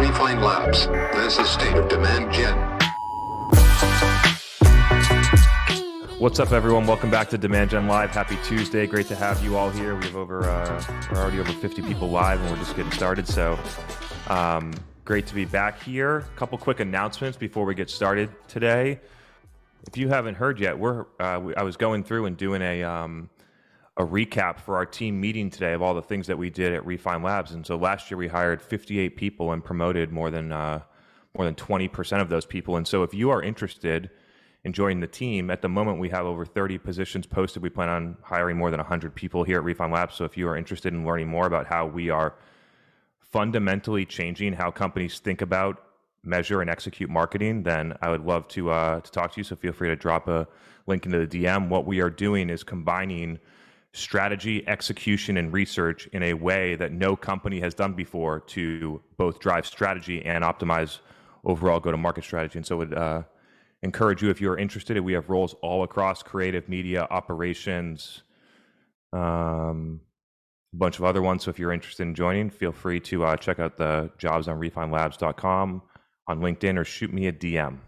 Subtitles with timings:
[0.00, 0.86] Refine Labs.
[0.86, 2.56] This is State of Demand Gen.
[6.18, 6.86] What's up, everyone?
[6.86, 8.08] Welcome back to Demand Gen Live.
[8.08, 8.86] Happy Tuesday.
[8.86, 9.94] Great to have you all here.
[9.94, 10.82] We have over, uh,
[11.12, 13.28] we're already over 50 people live, and we're just getting started.
[13.28, 13.58] So,
[14.28, 14.72] um,
[15.04, 16.20] great to be back here.
[16.20, 19.00] A couple quick announcements before we get started today.
[19.86, 22.82] If you haven't heard yet, we're uh, we, I was going through and doing a
[22.84, 23.28] um,
[24.00, 26.84] a recap for our team meeting today of all the things that we did at
[26.86, 27.50] Refine Labs.
[27.50, 30.80] And so last year we hired 58 people and promoted more than uh,
[31.36, 32.76] more than 20% of those people.
[32.76, 34.10] And so if you are interested
[34.64, 37.62] in joining the team, at the moment we have over 30 positions posted.
[37.62, 40.14] We plan on hiring more than 100 people here at Refine Labs.
[40.14, 42.34] So if you are interested in learning more about how we are
[43.20, 45.82] fundamentally changing how companies think about
[46.24, 49.44] measure and execute marketing, then I would love to uh, to talk to you.
[49.44, 50.48] So feel free to drop a
[50.86, 51.68] link into the DM.
[51.68, 53.38] What we are doing is combining
[53.92, 59.40] strategy, execution, and research in a way that no company has done before to both
[59.40, 61.00] drive strategy and optimize
[61.44, 62.58] overall go to market strategy.
[62.58, 63.22] And so, would uh,
[63.82, 64.98] encourage you if you're interested.
[65.00, 68.22] We have roles all across creative media, operations,
[69.12, 70.00] um,
[70.72, 71.44] a bunch of other ones.
[71.44, 74.60] So, if you're interested in joining, feel free to uh, check out the jobs on
[74.60, 75.82] refinelabs.com
[76.28, 77.78] on LinkedIn or shoot me a DM.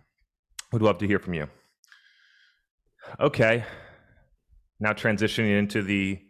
[0.72, 1.48] Would love to hear from you.
[3.20, 3.64] Okay,
[4.82, 6.20] now transitioning into the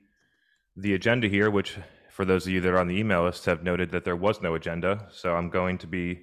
[0.76, 1.78] the agenda here, which
[2.10, 4.40] for those of you that are on the email list have noted that there was
[4.40, 5.08] no agenda.
[5.10, 6.20] So I'm going to be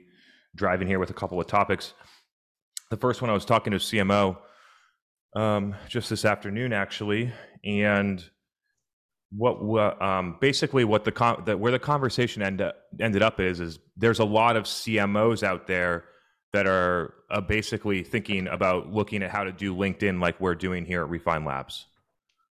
[0.55, 1.93] driving here with a couple of topics.
[2.91, 4.37] The first one I was talking to CMO
[5.35, 7.31] um, just this afternoon, actually,
[7.63, 8.23] and
[9.31, 13.59] what um, basically what the con- that where the conversation end up, ended up is
[13.59, 16.05] is there's a lot of CMOs out there
[16.53, 20.85] that are uh, basically thinking about looking at how to do LinkedIn like we're doing
[20.85, 21.85] here at Refine Labs.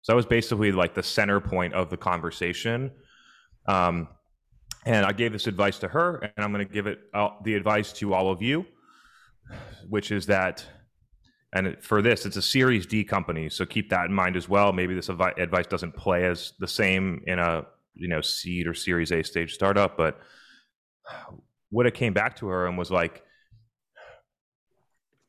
[0.09, 2.93] So that was basically like the center point of the conversation.
[3.67, 4.09] Um,
[4.87, 7.53] and I gave this advice to her, and I'm going to give it uh, the
[7.53, 8.65] advice to all of you,
[9.87, 10.65] which is that,
[11.53, 14.73] and for this, it's a Series D company, so keep that in mind as well.
[14.73, 19.13] Maybe this advice doesn't play as the same in a you know seed or Series
[19.13, 20.19] A stage startup, but
[21.69, 23.25] what it came back to her and was like,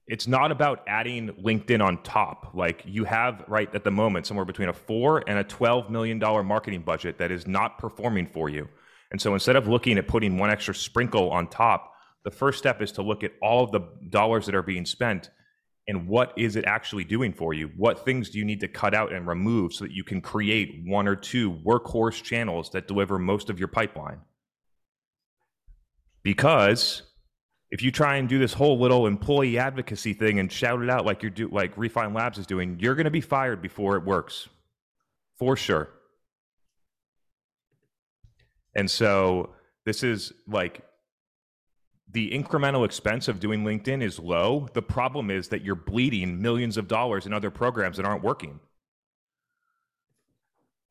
[0.10, 2.52] it's not about adding LinkedIn on top.
[2.54, 6.20] Like you have right at the moment somewhere between a four and a twelve million
[6.20, 8.68] dollar marketing budget that is not performing for you.
[9.12, 11.94] And so instead of looking at putting one extra sprinkle on top,
[12.24, 15.30] the first step is to look at all of the dollars that are being spent
[15.90, 17.72] and what is it actually doing for you?
[17.76, 20.84] What things do you need to cut out and remove so that you can create
[20.86, 24.20] one or two workhorse channels that deliver most of your pipeline?
[26.22, 27.09] Because
[27.72, 31.06] if you try and do this whole little employee advocacy thing and shout it out
[31.06, 34.04] like you're do like Refine Labs is doing, you're going to be fired before it
[34.04, 34.50] works,
[35.38, 35.90] for sure.
[38.76, 39.52] And so
[39.86, 40.84] this is like
[42.12, 44.68] the incremental expense of doing LinkedIn is low.
[44.74, 48.60] The problem is that you're bleeding millions of dollars in other programs that aren't working.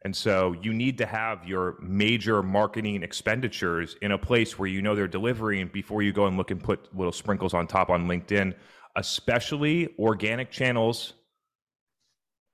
[0.03, 4.81] And so you need to have your major marketing expenditures in a place where you
[4.81, 8.07] know they're delivering before you go and look and put little sprinkles on top on
[8.07, 8.55] LinkedIn,
[8.97, 11.15] especially organic channels,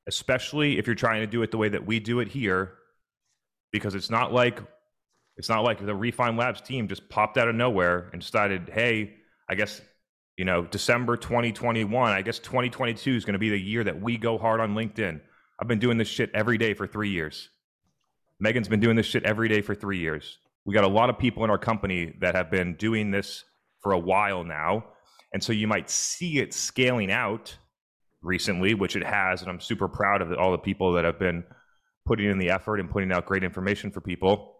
[0.09, 2.75] especially if you're trying to do it the way that we do it here,
[3.72, 4.62] because it's not like
[5.37, 9.15] it's not like the Refine Labs team just popped out of nowhere and decided, hey,
[9.49, 9.83] I guess
[10.37, 14.16] you know, December 2021, I guess 2022 is going to be the year that we
[14.16, 15.21] go hard on LinkedIn.
[15.60, 17.48] I've been doing this shit every day for three years.
[18.41, 20.38] Megan's been doing this shit every day for three years.
[20.65, 23.44] We got a lot of people in our company that have been doing this
[23.81, 24.87] for a while now.
[25.32, 27.56] And so you might see it scaling out
[28.22, 29.42] recently, which it has.
[29.42, 31.44] And I'm super proud of all the people that have been
[32.06, 34.56] putting in the effort and putting out great information for people.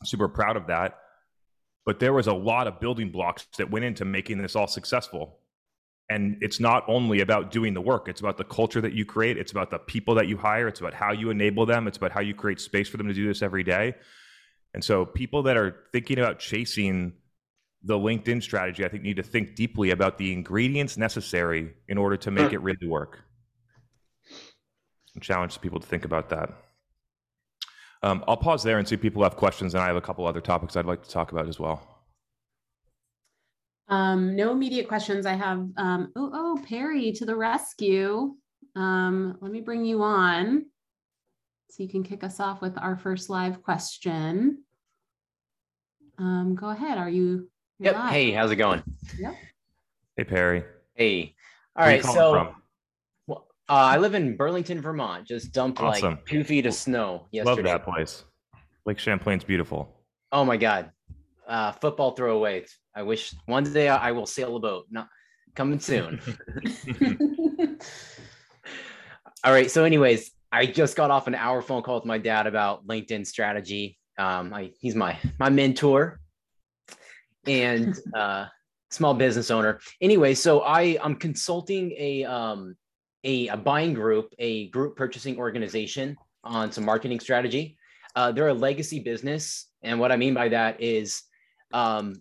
[0.00, 0.98] I'm super proud of that.
[1.84, 5.38] But there was a lot of building blocks that went into making this all successful
[6.10, 8.08] and it's not only about doing the work.
[8.08, 9.38] It's about the culture that you create.
[9.38, 10.68] It's about the people that you hire.
[10.68, 11.86] It's about how you enable them.
[11.86, 13.94] It's about how you create space for them to do this every day.
[14.74, 17.14] And so people that are thinking about chasing
[17.84, 22.16] the linkedin strategy i think need to think deeply about the ingredients necessary in order
[22.16, 23.20] to make it really work.
[25.14, 26.50] And challenge people to think about that.
[28.02, 30.26] Um, i'll pause there and see if people have questions and i have a couple
[30.26, 31.91] other topics i'd like to talk about as well
[33.88, 35.26] um, no immediate questions.
[35.26, 38.34] I have, um, oh, oh, Perry to the rescue.
[38.74, 40.66] Um, let me bring you on
[41.68, 44.62] so you can kick us off with our first live question.
[46.18, 46.98] Um, go ahead.
[46.98, 47.50] Are you?
[47.80, 47.94] Yep.
[47.94, 48.12] Live?
[48.12, 48.82] Hey, how's it going?
[49.18, 49.34] Yep.
[50.16, 50.64] Hey, Perry.
[50.94, 51.34] Hey.
[51.74, 52.04] All right.
[52.04, 52.54] So,
[53.26, 55.26] well, uh, I live in Burlington, Vermont.
[55.26, 56.10] Just dumped awesome.
[56.10, 57.62] like two feet of snow yesterday.
[57.62, 58.24] Love that place.
[58.84, 59.96] Lake Champlain's beautiful.
[60.30, 60.90] Oh my God.
[61.48, 62.64] Uh, football throwaway.
[62.94, 64.86] I wish one day I will sail a boat.
[64.90, 65.08] Not
[65.54, 66.20] coming soon.
[69.44, 69.70] All right.
[69.70, 73.26] So, anyways, I just got off an hour phone call with my dad about LinkedIn
[73.26, 73.98] strategy.
[74.18, 76.20] Um, I, he's my my mentor
[77.46, 78.46] and uh,
[78.90, 79.80] small business owner.
[80.00, 82.76] Anyway, so I I'm consulting a um
[83.24, 87.76] a, a buying group, a group purchasing organization on some marketing strategy.
[88.14, 91.22] Uh, they're a legacy business, and what I mean by that is
[91.72, 92.14] um,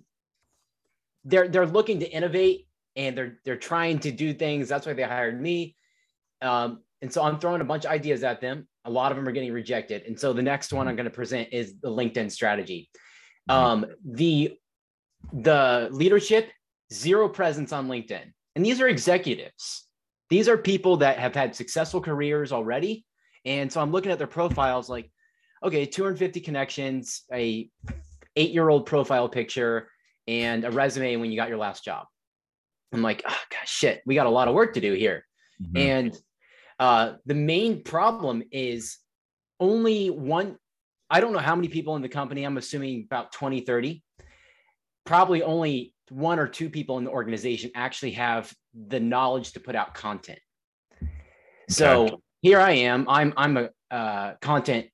[1.24, 4.68] they're they're looking to innovate and they're they're trying to do things.
[4.68, 5.76] That's why they hired me.
[6.42, 8.68] Um, and so I'm throwing a bunch of ideas at them.
[8.86, 10.04] A lot of them are getting rejected.
[10.08, 12.90] And so the next one I'm going to present is the LinkedIn strategy.
[13.50, 13.64] Mm-hmm.
[13.64, 14.58] Um, the
[15.34, 16.50] the leadership
[16.92, 19.88] zero presence on LinkedIn, and these are executives.
[20.30, 23.06] These are people that have had successful careers already.
[23.44, 25.12] And so I'm looking at their profiles like,
[25.62, 27.70] okay, 250 connections, a
[28.36, 29.90] eight year old profile picture,
[30.28, 32.06] and a resume when you got your last job.
[32.94, 35.26] I'm like, oh, gosh, shit, we got a lot of work to do here.
[35.62, 35.78] Mm-hmm.
[35.78, 36.18] And
[36.80, 38.98] uh, the main problem is
[39.60, 40.58] only one,
[41.10, 44.04] I don't know how many people in the company, I'm assuming about 20, 30,
[45.06, 48.54] probably only one or two people in the organization actually have
[48.88, 50.40] the knowledge to put out content.
[51.02, 51.10] Okay.
[51.70, 54.88] So here I am, I'm, I'm a uh, content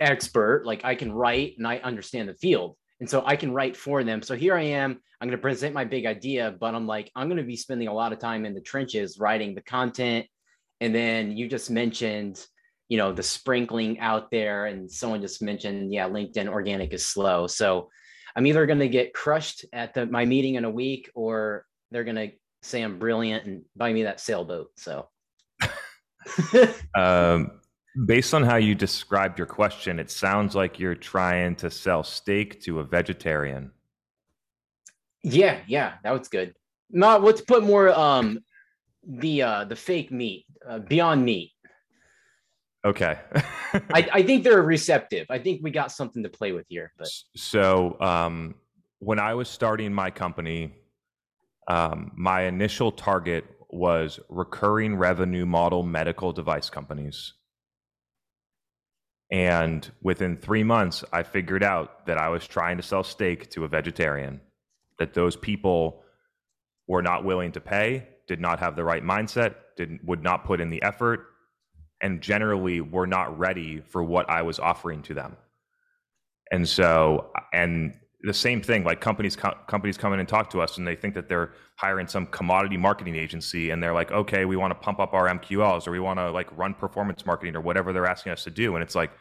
[0.00, 2.76] expert, like I can write and I understand the field.
[3.04, 4.22] And so I can write for them.
[4.22, 4.98] So here I am.
[5.20, 7.86] I'm going to present my big idea, but I'm like, I'm going to be spending
[7.86, 10.24] a lot of time in the trenches writing the content.
[10.80, 12.42] And then you just mentioned,
[12.88, 14.64] you know, the sprinkling out there.
[14.64, 17.46] And someone just mentioned, yeah, LinkedIn organic is slow.
[17.46, 17.90] So
[18.34, 22.04] I'm either going to get crushed at the, my meeting in a week or they're
[22.04, 22.30] going to
[22.62, 24.70] say I'm brilliant and buy me that sailboat.
[24.78, 25.10] So.
[26.96, 27.60] um,
[28.06, 32.60] Based on how you described your question, it sounds like you're trying to sell steak
[32.62, 33.70] to a vegetarian.
[35.22, 36.54] Yeah, yeah, that was good.
[36.90, 38.40] Not let's put more um
[39.06, 41.52] the uh the fake meat, uh, beyond meat.
[42.84, 43.18] Okay.
[43.72, 43.82] I,
[44.12, 45.26] I think they're receptive.
[45.30, 46.92] I think we got something to play with here.
[46.98, 48.56] But so um
[48.98, 50.74] when I was starting my company,
[51.68, 57.34] um, my initial target was recurring revenue model medical device companies.
[59.30, 63.64] And within three months, I figured out that I was trying to sell steak to
[63.64, 64.40] a vegetarian,
[64.98, 66.02] that those people
[66.86, 70.60] were not willing to pay, did not have the right mindset, didn't would not put
[70.60, 71.26] in the effort,
[72.00, 75.36] and generally were not ready for what I was offering to them.
[76.50, 80.60] And so, and the same thing, like companies co- companies come in and talk to
[80.60, 84.44] us, and they think that they're hiring some commodity marketing agency, and they're like, okay,
[84.44, 87.54] we want to pump up our MQLs, or we want to like run performance marketing,
[87.56, 89.12] or whatever they're asking us to do, and it's like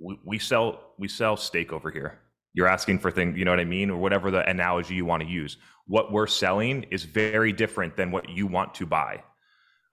[0.00, 2.18] we, we sell we sell steak over here.
[2.54, 5.22] You're asking for things, you know what I mean, or whatever the analogy you want
[5.22, 5.56] to use.
[5.86, 9.22] What we're selling is very different than what you want to buy.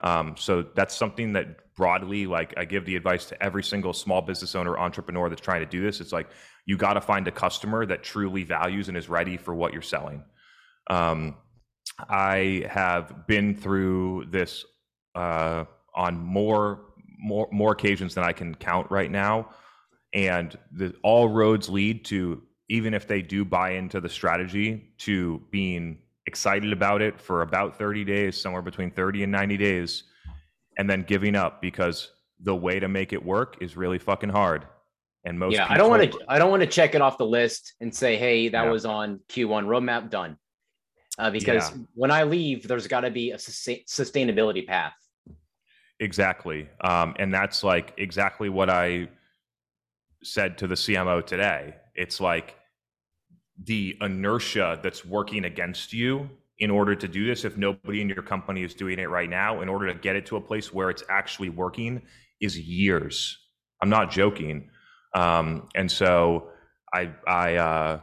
[0.01, 4.21] Um, so that's something that broadly, like I give the advice to every single small
[4.21, 6.01] business owner, entrepreneur that's trying to do this.
[6.01, 6.29] It's like
[6.65, 9.81] you got to find a customer that truly values and is ready for what you're
[9.81, 10.23] selling.
[10.89, 11.35] Um,
[12.09, 14.65] I have been through this
[15.15, 15.65] uh,
[15.95, 16.85] on more
[17.21, 19.49] more more occasions than I can count right now
[20.13, 25.41] and the, all roads lead to even if they do buy into the strategy to
[25.51, 25.99] being
[26.29, 30.03] excited about it for about 30 days somewhere between 30 and 90 days
[30.77, 34.65] and then giving up because the way to make it work is really fucking hard
[35.25, 37.25] and most yeah i don't want to i don't want to check it off the
[37.25, 38.71] list and say hey that yeah.
[38.71, 40.37] was on q1 roadmap done
[41.17, 41.77] uh, because yeah.
[41.95, 44.93] when i leave there's got to be a sustainability path
[45.99, 49.09] exactly um, and that's like exactly what i
[50.23, 51.75] said to the CMO today.
[51.95, 52.55] It's like
[53.63, 58.21] the inertia that's working against you in order to do this if nobody in your
[58.21, 60.89] company is doing it right now in order to get it to a place where
[60.89, 62.01] it's actually working
[62.41, 63.37] is years.
[63.81, 64.69] I'm not joking.
[65.15, 66.49] Um, and so
[66.93, 67.99] i i uh,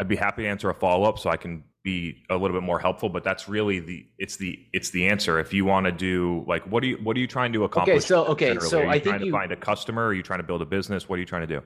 [0.00, 2.80] i'd be happy to answer a follow-up so i can be a little bit more
[2.80, 5.38] helpful but that's really the it's the it's the answer.
[5.38, 7.98] If you want to do like what are you what are you trying to accomplish
[7.98, 8.68] okay so okay generally?
[8.68, 10.06] so are you i trying think to find a customer?
[10.06, 11.08] Are you trying to build a business?
[11.08, 11.62] What are you trying to do?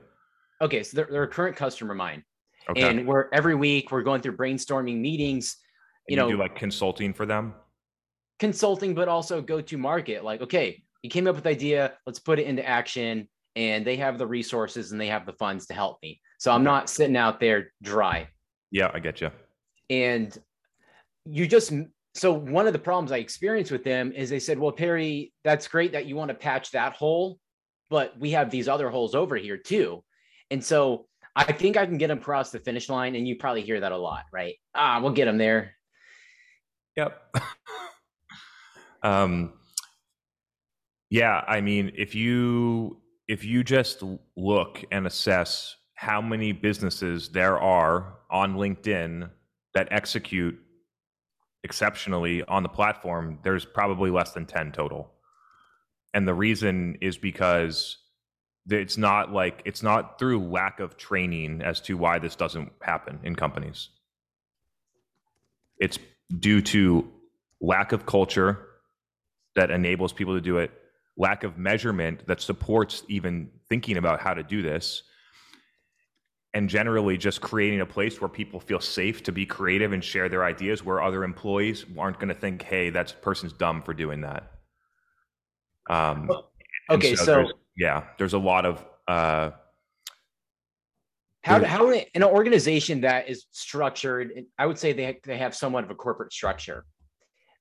[0.61, 2.23] Okay so they're, they're a current customer of mine
[2.71, 2.89] okay.
[2.89, 5.57] and we're every week we're going through brainstorming meetings
[6.07, 7.53] you, you know do like consulting for them?
[8.39, 10.23] Consulting but also go to market.
[10.23, 14.17] Like okay you came up with idea let's put it into action and they have
[14.17, 16.19] the resources and they have the funds to help me.
[16.39, 18.29] So i'm not sitting out there dry.
[18.71, 19.29] Yeah i get you
[19.89, 20.35] and
[21.25, 21.71] you just
[22.13, 25.67] so one of the problems I experienced with them is they said, "Well, Perry, that's
[25.67, 27.39] great that you want to patch that hole,
[27.89, 30.03] but we have these other holes over here too."
[30.49, 33.61] And so I think I can get him across the finish line, and you probably
[33.61, 34.55] hear that a lot, right?
[34.75, 35.73] Ah, we'll get him there.
[36.97, 37.35] Yep.
[39.03, 39.53] um,
[41.09, 44.03] yeah, I mean, if you if you just
[44.35, 49.29] look and assess how many businesses there are on LinkedIn
[49.73, 50.59] that execute
[51.63, 55.13] exceptionally on the platform, there's probably less than 10 total.
[56.13, 57.97] And the reason is because
[58.69, 63.19] it's not like it's not through lack of training as to why this doesn't happen
[63.23, 63.89] in companies.
[65.77, 65.97] It's
[66.39, 67.11] due to
[67.59, 68.67] lack of culture
[69.55, 70.71] that enables people to do it,
[71.17, 75.03] lack of measurement that supports even thinking about how to do this,
[76.53, 80.29] and generally just creating a place where people feel safe to be creative and share
[80.29, 84.21] their ideas where other employees aren't going to think, hey, that person's dumb for doing
[84.21, 84.51] that.
[85.89, 86.29] Um,
[86.89, 88.85] okay, so, yeah, there's a lot of.
[89.07, 89.51] Uh,
[91.43, 95.83] how, how in an organization that is structured, I would say they, they have somewhat
[95.83, 96.85] of a corporate structure.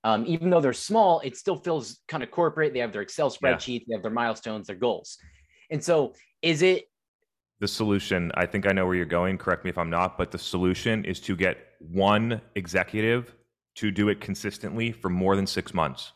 [0.05, 2.73] Um, even though they're small, it still feels kind of corporate.
[2.75, 3.85] They have their Excel spreadsheet, yeah.
[3.89, 5.19] they have their milestones, their goals.
[5.71, 6.85] And so, is it
[7.61, 8.33] the solution?
[8.35, 9.39] I think I know where you're going.
[9.39, 13.35] Correct me if I'm not, but the solution is to get one executive
[13.77, 16.13] to do it consistently for more than six months.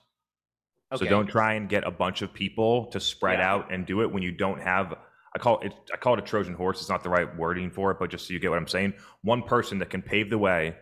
[0.95, 1.05] Okay.
[1.05, 3.53] So don't try and get a bunch of people to spread yeah.
[3.53, 4.95] out and do it when you don't have.
[5.35, 5.73] I call it.
[5.93, 6.81] I call it a Trojan horse.
[6.81, 8.95] It's not the right wording for it, but just so you get what I'm saying,
[9.23, 10.77] one person that can pave the way,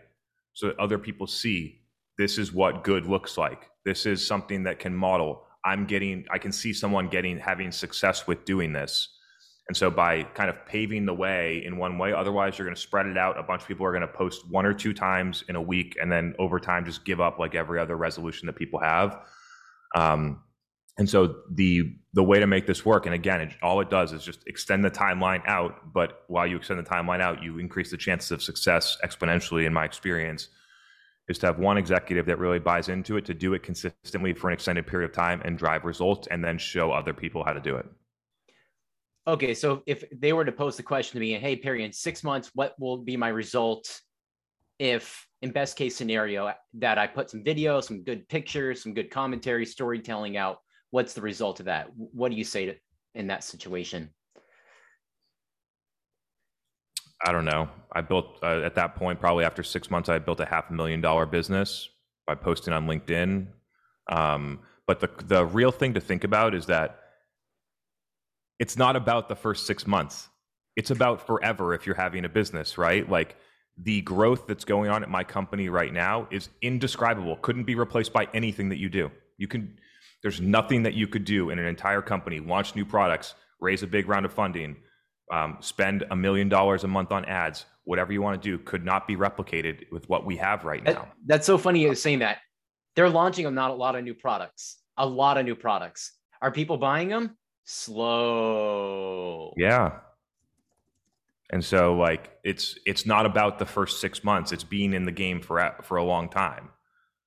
[0.53, 1.81] so that other people see
[2.17, 3.69] this is what good looks like.
[3.85, 5.43] This is something that can model.
[5.65, 6.25] I'm getting.
[6.31, 9.09] I can see someone getting having success with doing this.
[9.69, 12.81] And so by kind of paving the way in one way, otherwise you're going to
[12.81, 13.39] spread it out.
[13.39, 15.97] A bunch of people are going to post one or two times in a week,
[16.01, 19.21] and then over time just give up like every other resolution that people have.
[19.95, 20.43] Um,
[20.97, 24.13] and so the the way to make this work, and again, it, all it does
[24.13, 25.91] is just extend the timeline out.
[25.91, 29.65] But while you extend the timeline out, you increase the chances of success exponentially.
[29.65, 30.49] In my experience,
[31.27, 34.49] is to have one executive that really buys into it, to do it consistently for
[34.49, 37.61] an extended period of time, and drive results, and then show other people how to
[37.61, 37.85] do it.
[39.25, 42.23] Okay, so if they were to pose the question to me, "Hey Perry, in six
[42.23, 44.01] months, what will be my result
[44.77, 49.11] if in best case scenario that I put some video, some good pictures, some good
[49.11, 50.59] commentary, storytelling out,
[50.91, 51.89] what's the result of that?
[51.97, 52.75] What do you say to,
[53.15, 54.09] in that situation?
[57.25, 57.67] I don't know.
[57.91, 60.73] I built uh, at that point, probably after six months, I built a half a
[60.73, 61.89] million dollar business
[62.25, 63.47] by posting on LinkedIn.
[64.09, 66.99] Um, but the the real thing to think about is that
[68.59, 70.29] it's not about the first six months.
[70.77, 73.09] It's about forever if you're having a business, right?
[73.09, 73.35] Like
[73.77, 77.37] the growth that's going on at my company right now is indescribable.
[77.37, 79.11] Couldn't be replaced by anything that you do.
[79.37, 79.77] You can
[80.21, 83.87] there's nothing that you could do in an entire company, launch new products, raise a
[83.87, 84.77] big round of funding,
[85.31, 88.85] um, spend a million dollars a month on ads, whatever you want to do, could
[88.85, 90.93] not be replicated with what we have right now.
[90.93, 92.37] That, that's so funny you saying that.
[92.95, 96.13] They're launching a not a lot of new products, a lot of new products.
[96.41, 97.37] Are people buying them?
[97.65, 99.53] Slow.
[99.57, 99.99] Yeah.
[101.53, 104.51] And so like it's it's not about the first six months.
[104.51, 106.69] It's being in the game for for a long time.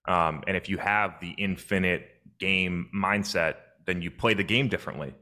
[0.09, 2.09] Um, and if you have the infinite
[2.41, 3.55] game mindset,
[3.87, 5.15] then you play the game differently.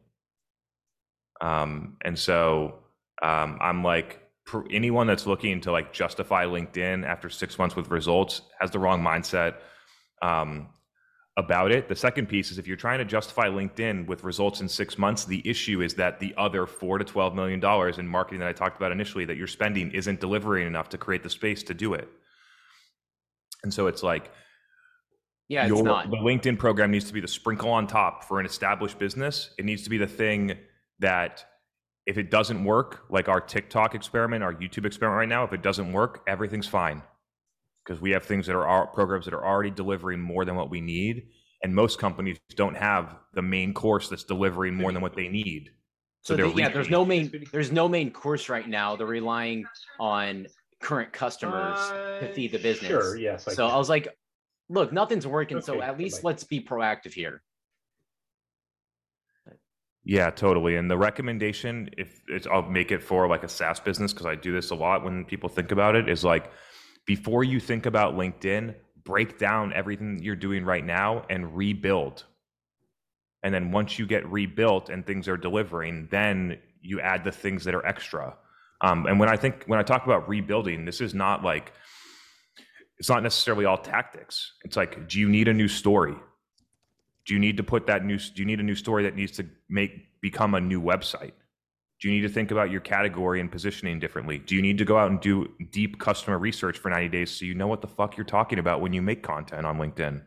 [1.43, 2.79] Um, and so
[3.23, 4.21] um, I'm like
[4.71, 9.03] anyone that's looking to like justify LinkedIn after six months with results has the wrong
[9.03, 9.57] mindset.
[10.23, 10.71] Um,
[11.37, 11.89] about it.
[11.89, 15.25] The second piece is if you're trying to justify LinkedIn with results in six months,
[15.25, 18.53] the issue is that the other four to twelve million dollars in marketing that I
[18.53, 21.95] talked about initially that you're spending isn't delivering enough to create the space to do
[21.95, 22.09] it.
[23.65, 24.31] And so it's like,
[25.49, 26.09] yeah, your, not.
[26.11, 29.51] The LinkedIn program needs to be the sprinkle on top for an established business.
[29.59, 30.57] It needs to be the thing
[31.01, 31.45] that
[32.07, 35.63] if it doesn't work, like our TikTok experiment, our YouTube experiment right now, if it
[35.63, 37.03] doesn't work, everything's fine
[37.85, 40.81] because we have things that are programs that are already delivering more than what we
[40.81, 41.29] need
[41.65, 45.71] and most companies don't have the main course that's delivering more than what they need.
[46.21, 48.97] So, so yeah there's no main there's no main course right now.
[48.97, 49.65] They're relying
[49.99, 50.47] on
[50.81, 52.89] current customers uh, to feed the business.
[52.89, 53.75] sure yes I so can.
[53.75, 54.09] i was like
[54.69, 57.43] look nothing's working okay, so at least let's be proactive here.
[60.07, 60.77] Yeah, totally.
[60.77, 64.35] And the recommendation, if it's, I'll make it for like a SaaS business because I
[64.35, 66.51] do this a lot when people think about it, is like
[67.07, 72.25] before you think about LinkedIn, break down everything you're doing right now and rebuild.
[73.43, 77.65] And then once you get rebuilt and things are delivering, then you add the things
[77.65, 78.37] that are extra.
[78.81, 81.73] Um, and when I think when I talk about rebuilding, this is not like
[82.99, 84.53] it's not necessarily all tactics.
[84.65, 86.15] It's like, do you need a new story?
[87.27, 88.19] Do you need to put that new?
[88.19, 91.33] Do you need a new story that needs to make become a new website?
[92.05, 94.37] Do you need to think about your category and positioning differently?
[94.37, 97.47] Do you need to go out and do deep customer research for 90 days so
[97.47, 100.21] you know what the fuck you're talking about when you make content on LinkedIn?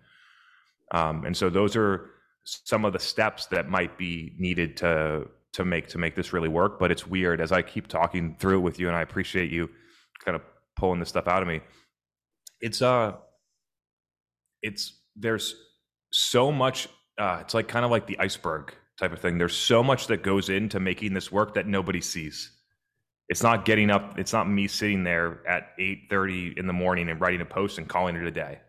[0.91, 2.10] Um, and so those are
[2.46, 6.50] some of the steps that might be needed to to make to make this really
[6.50, 6.79] work.
[6.79, 9.69] But it's weird as I keep talking through it with you, and I appreciate you
[10.25, 10.41] kind of
[10.77, 11.62] pulling this stuff out of me.
[12.60, 13.17] It's uh,
[14.63, 15.53] it's there's
[16.12, 16.88] so much.
[17.19, 19.37] Uh, it's like kind of like the iceberg type of thing.
[19.37, 22.51] There's so much that goes into making this work that nobody sees.
[23.29, 24.17] It's not getting up.
[24.17, 27.77] It's not me sitting there at eight thirty in the morning and writing a post
[27.77, 28.59] and calling it a day.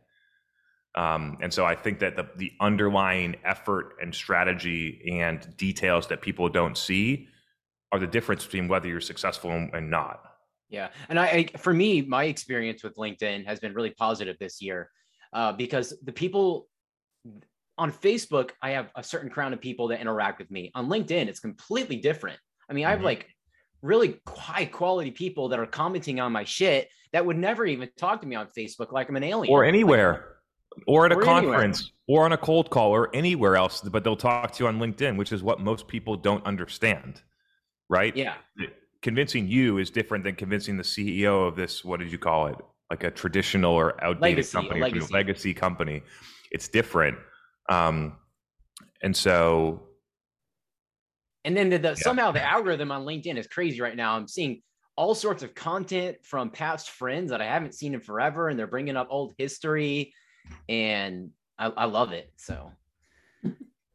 [0.94, 6.20] Um, and so I think that the, the underlying effort and strategy and details that
[6.20, 7.28] people don't see
[7.92, 10.22] are the difference between whether you're successful and not.
[10.70, 14.60] Yeah, and I, I, for me, my experience with LinkedIn has been really positive this
[14.60, 14.90] year
[15.32, 16.67] uh, because the people
[17.78, 20.70] on Facebook, I have a certain crowd of people that interact with me.
[20.74, 22.38] On LinkedIn, it's completely different.
[22.68, 23.06] I mean, I have mm-hmm.
[23.06, 23.28] like
[23.82, 28.20] really high quality people that are commenting on my shit that would never even talk
[28.20, 30.12] to me on Facebook like I'm an alien or anywhere.
[30.76, 32.22] Like, or at a or conference anywhere.
[32.22, 35.16] or on a cold call or anywhere else, but they'll talk to you on LinkedIn,
[35.16, 37.22] which is what most people don't understand.
[37.88, 38.14] Right?
[38.14, 38.34] Yeah.
[39.00, 42.56] Convincing you is different than convincing the CEO of this, what did you call it?
[42.90, 45.14] Like a traditional or outdated legacy, company, legacy.
[45.14, 46.02] legacy company.
[46.50, 47.18] It's different.
[47.68, 48.16] Um,
[49.02, 49.82] and so
[51.44, 51.94] and then the, the yeah.
[51.94, 54.16] somehow the algorithm on LinkedIn is crazy right now.
[54.16, 54.62] I'm seeing
[54.96, 58.66] all sorts of content from past friends that I haven't seen in forever, and they're
[58.66, 60.12] bringing up old history
[60.68, 62.32] and I, I love it.
[62.36, 62.72] So,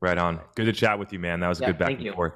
[0.01, 0.39] right on.
[0.55, 1.39] Good to chat with you, man.
[1.39, 2.13] That was a yeah, good back and you.
[2.13, 2.33] forth.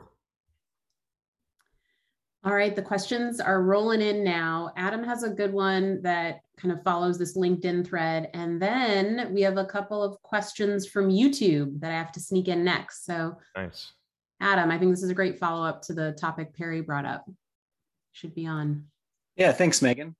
[2.43, 4.71] All right, the questions are rolling in now.
[4.77, 8.29] Adam has a good one that kind of follows this LinkedIn thread.
[8.33, 12.47] And then we have a couple of questions from YouTube that I have to sneak
[12.47, 13.05] in next.
[13.05, 13.91] So, nice.
[14.39, 17.25] Adam, I think this is a great follow up to the topic Perry brought up.
[18.13, 18.85] Should be on.
[19.35, 20.15] Yeah, thanks, Megan.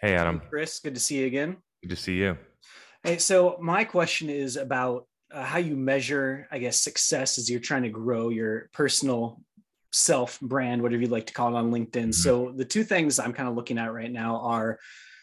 [0.00, 0.40] Hey, Adam.
[0.48, 1.56] Chris, good to see you again.
[1.82, 2.38] Good to see you.
[3.02, 7.60] Hey, so my question is about uh, how you measure, I guess, success as you're
[7.60, 9.40] trying to grow your personal
[9.92, 11.90] self brand, whatever you'd like to call it on LinkedIn.
[11.90, 12.12] Mm-hmm.
[12.12, 14.78] So the two things I'm kind of looking at right now are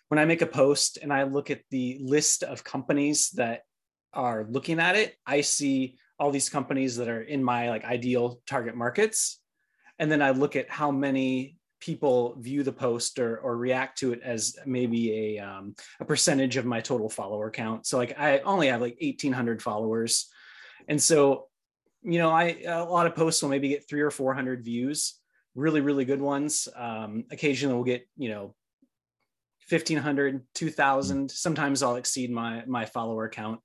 [0.09, 3.61] when I make a post and I look at the list of companies that
[4.13, 8.41] are looking at it, I see all these companies that are in my like ideal
[8.47, 9.39] target markets.
[9.99, 14.13] And then I look at how many people view the post or, or react to
[14.13, 17.85] it as maybe a, um, a percentage of my total follower count.
[17.85, 20.27] So like I only have like 1800 followers.
[20.87, 21.47] And so,
[22.03, 25.15] you know, I, a lot of posts will maybe get three or 400 views,
[25.55, 26.67] really, really good ones.
[26.75, 28.55] Um, occasionally we'll get, you know,
[29.69, 31.29] 1500, 2000.
[31.29, 33.59] Sometimes I'll exceed my, my follower count.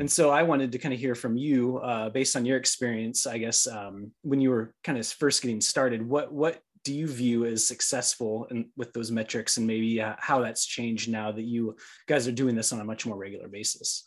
[0.00, 3.26] And so I wanted to kind of hear from you, uh, based on your experience,
[3.26, 7.06] I guess, um, when you were kind of first getting started, what what do you
[7.06, 11.42] view as successful and with those metrics and maybe uh, how that's changed now that
[11.42, 11.76] you
[12.06, 14.04] guys are doing this on a much more regular basis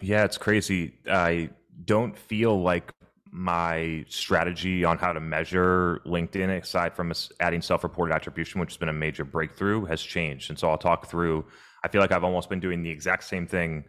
[0.00, 1.48] yeah it's crazy i
[1.84, 2.92] don't feel like
[3.30, 8.88] my strategy on how to measure linkedin aside from adding self-reported attribution which has been
[8.88, 10.50] a major breakthrough has changed.
[10.50, 11.44] And so i'll talk through
[11.84, 13.84] i feel like i've almost been doing the exact same thing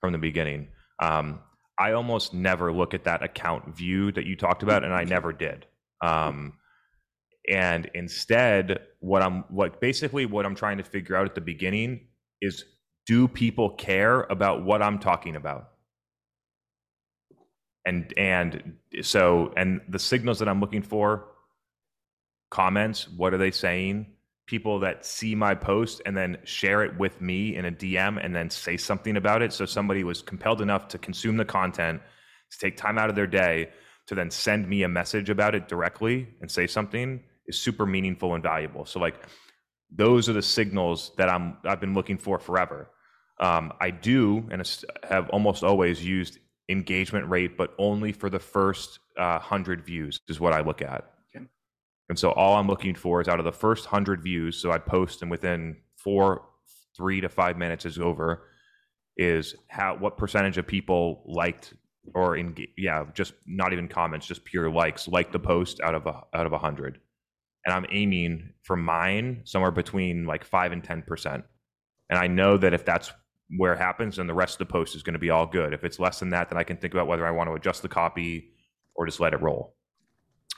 [0.00, 0.68] from the beginning.
[1.00, 1.40] Um,
[1.78, 5.32] i almost never look at that account view that you talked about and i never
[5.32, 5.66] did.
[6.00, 6.54] Um,
[7.50, 12.06] and instead what i'm what basically what i'm trying to figure out at the beginning
[12.40, 12.64] is
[13.06, 15.73] do people care about what i'm talking about
[17.84, 21.26] and and so and the signals that i'm looking for
[22.50, 24.06] comments what are they saying
[24.46, 28.34] people that see my post and then share it with me in a dm and
[28.34, 32.00] then say something about it so somebody was compelled enough to consume the content
[32.50, 33.68] to take time out of their day
[34.06, 38.34] to then send me a message about it directly and say something is super meaningful
[38.34, 38.84] and valuable.
[38.84, 39.26] So like
[39.90, 42.90] those are the signals that I'm I've been looking for forever.
[43.40, 44.62] Um, I do and
[45.08, 46.38] have almost always used
[46.68, 51.10] engagement rate, but only for the first uh, hundred views is what I look at.
[51.34, 51.46] Okay.
[52.08, 54.56] And so all I'm looking for is out of the first hundred views.
[54.56, 56.46] So I post and within four,
[56.96, 58.48] three to five minutes is over.
[59.16, 61.74] Is how what percentage of people liked
[62.14, 66.06] or in yeah just not even comments just pure likes like the post out of
[66.06, 66.98] a out of a hundred
[67.64, 71.44] and I'm aiming for mine somewhere between like five and ten percent.
[72.10, 73.12] And I know that if that's
[73.56, 75.72] where it happens, and the rest of the post is going to be all good.
[75.72, 77.82] If it's less than that, then I can think about whether I want to adjust
[77.82, 78.52] the copy
[78.94, 79.76] or just let it roll.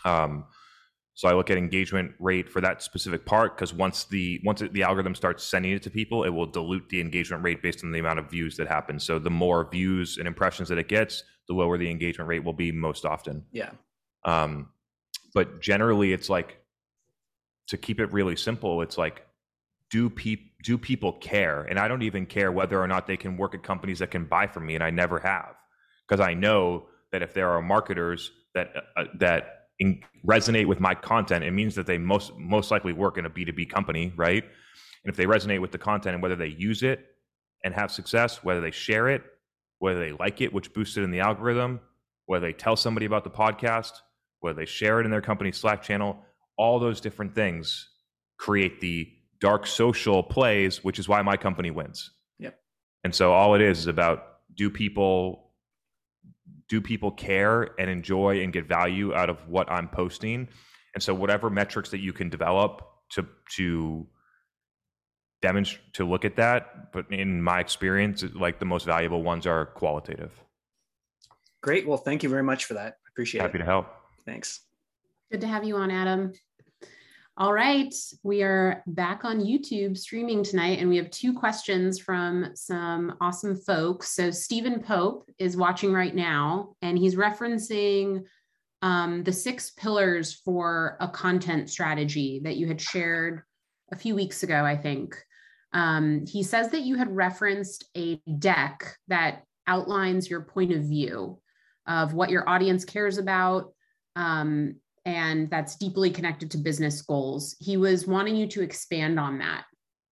[0.05, 0.45] Um,
[1.15, 4.83] so I look at engagement rate for that specific part because once the once the
[4.83, 7.99] algorithm starts sending it to people, it will dilute the engagement rate based on the
[7.99, 9.01] amount of views that happen.
[9.01, 12.53] So the more views and impressions that it gets, the lower the engagement rate will
[12.53, 13.45] be most often.
[13.51, 13.71] Yeah.
[14.25, 14.69] Um,
[15.37, 16.59] but generally it's like
[17.69, 19.27] to keep it really simple it's like
[19.91, 21.63] do people do people care?
[21.63, 24.25] And i don't even care whether or not they can work at companies that can
[24.25, 25.55] buy from me and i never have.
[26.07, 30.95] Because i know that if there are marketers that uh, that in, resonate with my
[30.95, 34.45] content it means that they most most likely work in a b2b company right?
[35.05, 36.99] And if they resonate with the content and whether they use it
[37.63, 39.23] and have success whether they share it
[39.79, 41.79] whether they like it which boosted in the algorithm
[42.27, 43.93] whether they tell somebody about the podcast
[44.41, 46.19] whether they share it in their company slack channel
[46.59, 47.89] all those different things
[48.37, 52.11] create the dark social plays, which is why my company wins.
[52.39, 52.59] Yep.
[53.05, 55.53] And so all it is is about do people
[56.69, 60.49] do people care and enjoy and get value out of what I'm posting?
[60.95, 64.07] And so whatever metrics that you can develop to to
[65.43, 69.67] demonstrate to look at that, but in my experience, like the most valuable ones are
[69.67, 70.33] qualitative.
[71.63, 71.87] Great.
[71.87, 72.99] Well, thank you very much for that.
[73.13, 73.61] Appreciate Happy it.
[73.61, 73.87] Happy to help.
[74.25, 74.61] Thanks.
[75.31, 76.33] Good to have you on, Adam.
[77.39, 82.53] All right, we are back on YouTube streaming tonight, and we have two questions from
[82.55, 84.13] some awesome folks.
[84.13, 88.23] So, Stephen Pope is watching right now, and he's referencing
[88.81, 93.43] um, the six pillars for a content strategy that you had shared
[93.93, 95.15] a few weeks ago, I think.
[95.75, 101.39] Um, he says that you had referenced a deck that outlines your point of view
[101.87, 103.75] of what your audience cares about
[104.17, 107.57] um, and that's deeply connected to business goals.
[107.61, 109.65] He was wanting you to expand on that.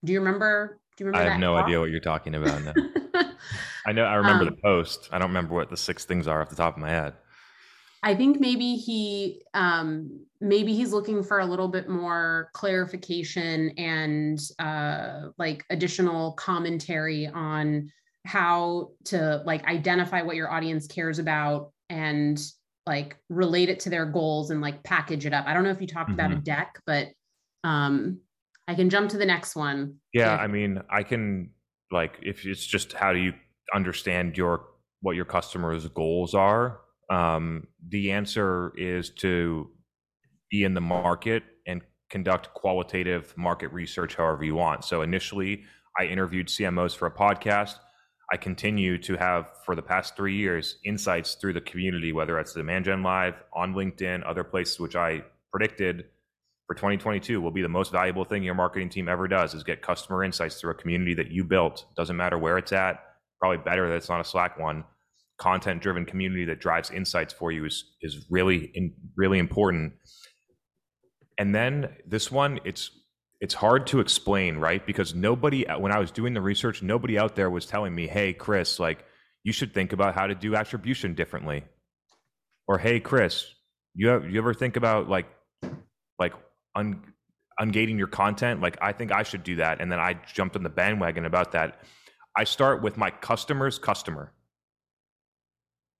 [0.03, 0.79] Do you remember?
[0.97, 1.27] Do you remember?
[1.27, 1.65] I have no talk?
[1.65, 2.73] idea what you're talking about now.
[3.85, 5.09] I know I remember um, the post.
[5.11, 7.13] I don't remember what the six things are off the top of my head.
[8.01, 14.39] I think maybe he um, maybe he's looking for a little bit more clarification and
[14.59, 17.91] uh, like additional commentary on
[18.25, 22.39] how to like identify what your audience cares about and
[22.85, 25.45] like relate it to their goals and like package it up.
[25.47, 26.19] I don't know if you talked mm-hmm.
[26.19, 26.43] about a mm-hmm.
[26.43, 27.07] deck, but
[27.63, 28.19] um
[28.67, 29.97] I can jump to the next one.
[30.13, 31.51] Yeah, if- I mean, I can
[31.91, 33.33] like if it's just how do you
[33.73, 34.67] understand your
[35.01, 36.79] what your customers' goals are?
[37.09, 39.69] Um the answer is to
[40.51, 44.85] be in the market and conduct qualitative market research however you want.
[44.85, 45.63] So initially,
[45.99, 47.75] I interviewed CMOs for a podcast
[48.31, 52.53] I continue to have for the past three years insights through the community, whether it's
[52.53, 56.05] Demand Gen Live, on LinkedIn, other places, which I predicted
[56.67, 59.81] for 2022 will be the most valuable thing your marketing team ever does is get
[59.81, 61.85] customer insights through a community that you built.
[61.95, 63.03] Doesn't matter where it's at,
[63.39, 64.83] probably better that it's not a Slack one.
[65.37, 69.93] Content driven community that drives insights for you is is really in, really important.
[71.37, 72.89] And then this one, it's
[73.45, 74.83] it's hard to explain, right?
[74.83, 78.33] Because nobody, when I was doing the research, nobody out there was telling me, hey,
[78.33, 79.05] Chris, like,
[79.43, 81.63] you should think about how to do attribution differently.
[82.67, 83.45] Or, hey, Chris,
[83.93, 85.27] you, have, you ever think about like,
[86.17, 86.33] like,
[86.73, 87.03] un,
[87.61, 88.61] ungating your content?
[88.61, 89.79] Like, I think I should do that.
[89.79, 91.83] And then I jumped on the bandwagon about that.
[92.35, 94.33] I start with my customer's customer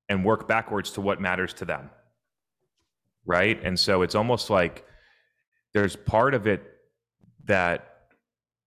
[0.09, 1.91] and work backwards to what matters to them.
[3.23, 3.63] Right.
[3.63, 4.83] And so it's almost like
[5.75, 6.71] there's part of it
[7.45, 8.07] that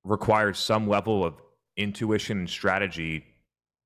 [0.05, 1.35] requires some level of
[1.77, 3.25] intuition and strategy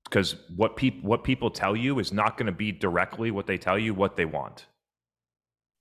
[0.04, 3.58] because what people what people tell you is not going to be directly what they
[3.58, 4.66] tell you what they want.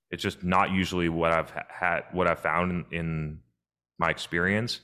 [0.10, 3.40] It's just not usually what i've had what i've found in, in
[3.98, 4.82] my experience.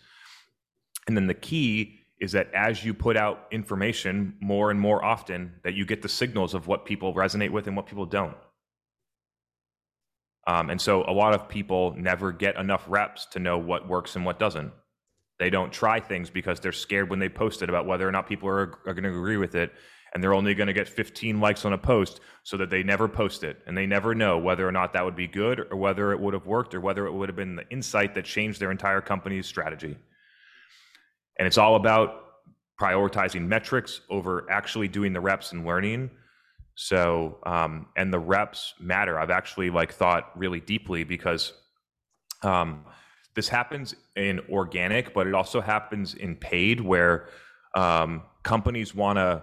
[1.08, 5.54] And then the key is that as you put out information more and more often
[5.64, 8.36] that you get the signals of what people resonate with and what people don't
[10.48, 14.16] um, and so a lot of people never get enough reps to know what works
[14.16, 14.72] and what doesn't.
[15.40, 18.28] They don't try things because they're scared when they post it about whether or not
[18.28, 19.74] people are, are going to agree with it.
[20.14, 23.10] And they're only going to get 15 likes on a post so that they never
[23.10, 23.62] post it.
[23.68, 26.34] And they never know whether or not that would be good or whether it would
[26.34, 29.46] have worked or whether it would have been the insight that changed their entire company's
[29.46, 29.98] strategy.
[31.38, 32.24] And it's all about
[32.80, 36.10] prioritizing metrics over actually doing the reps and learning
[36.80, 39.20] so, um, and the reps matter.
[39.20, 41.54] I've actually like thought really deeply because
[42.44, 42.86] um,
[43.34, 47.30] this happens in organic, but it also happens in paid where
[47.76, 49.42] um, companies want to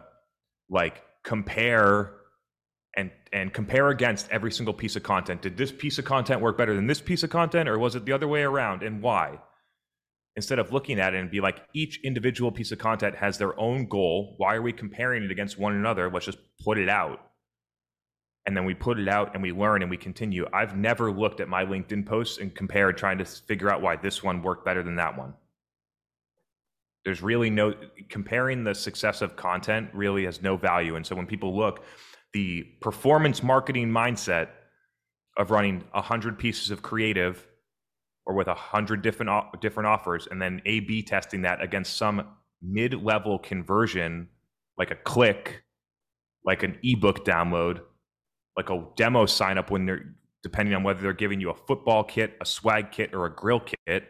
[0.71, 2.13] like compare
[2.97, 5.43] and and compare against every single piece of content.
[5.43, 8.05] Did this piece of content work better than this piece of content, or was it
[8.05, 9.41] the other way around, and why?
[10.37, 13.59] Instead of looking at it and be like, each individual piece of content has their
[13.59, 14.35] own goal.
[14.39, 16.11] Why are we comparing it against one another?
[16.11, 17.21] Let's just put it out
[18.47, 20.47] and then we put it out and we learn and we continue.
[20.53, 24.23] I've never looked at my LinkedIn posts and compared trying to figure out why this
[24.23, 25.35] one worked better than that one.
[27.05, 27.75] There's really no
[28.09, 30.97] comparing the success of content really has no value.
[30.97, 31.85] And so when people look,
[32.33, 34.49] the performance marketing mindset
[35.37, 37.47] of running a hundred pieces of creative
[38.27, 42.27] or with a hundred different different offers and then A B testing that against some
[42.63, 44.29] mid level conversion
[44.79, 45.63] like a click,
[46.45, 47.81] like an ebook download,
[48.57, 52.05] like a demo sign up when they're depending on whether they're giving you a football
[52.05, 54.05] kit, a swag kit, or a grill kit,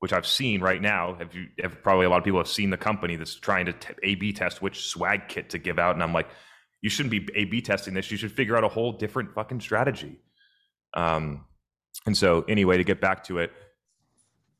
[0.00, 1.14] which I've seen right now.
[1.14, 1.46] Have you?
[1.62, 4.32] Have probably a lot of people have seen the company that's trying to t- A/B
[4.32, 6.28] test which swag kit to give out, and I'm like,
[6.82, 8.10] you shouldn't be A/B testing this.
[8.10, 10.20] You should figure out a whole different fucking strategy.
[10.94, 11.46] Um,
[12.06, 13.52] and so anyway, to get back to it,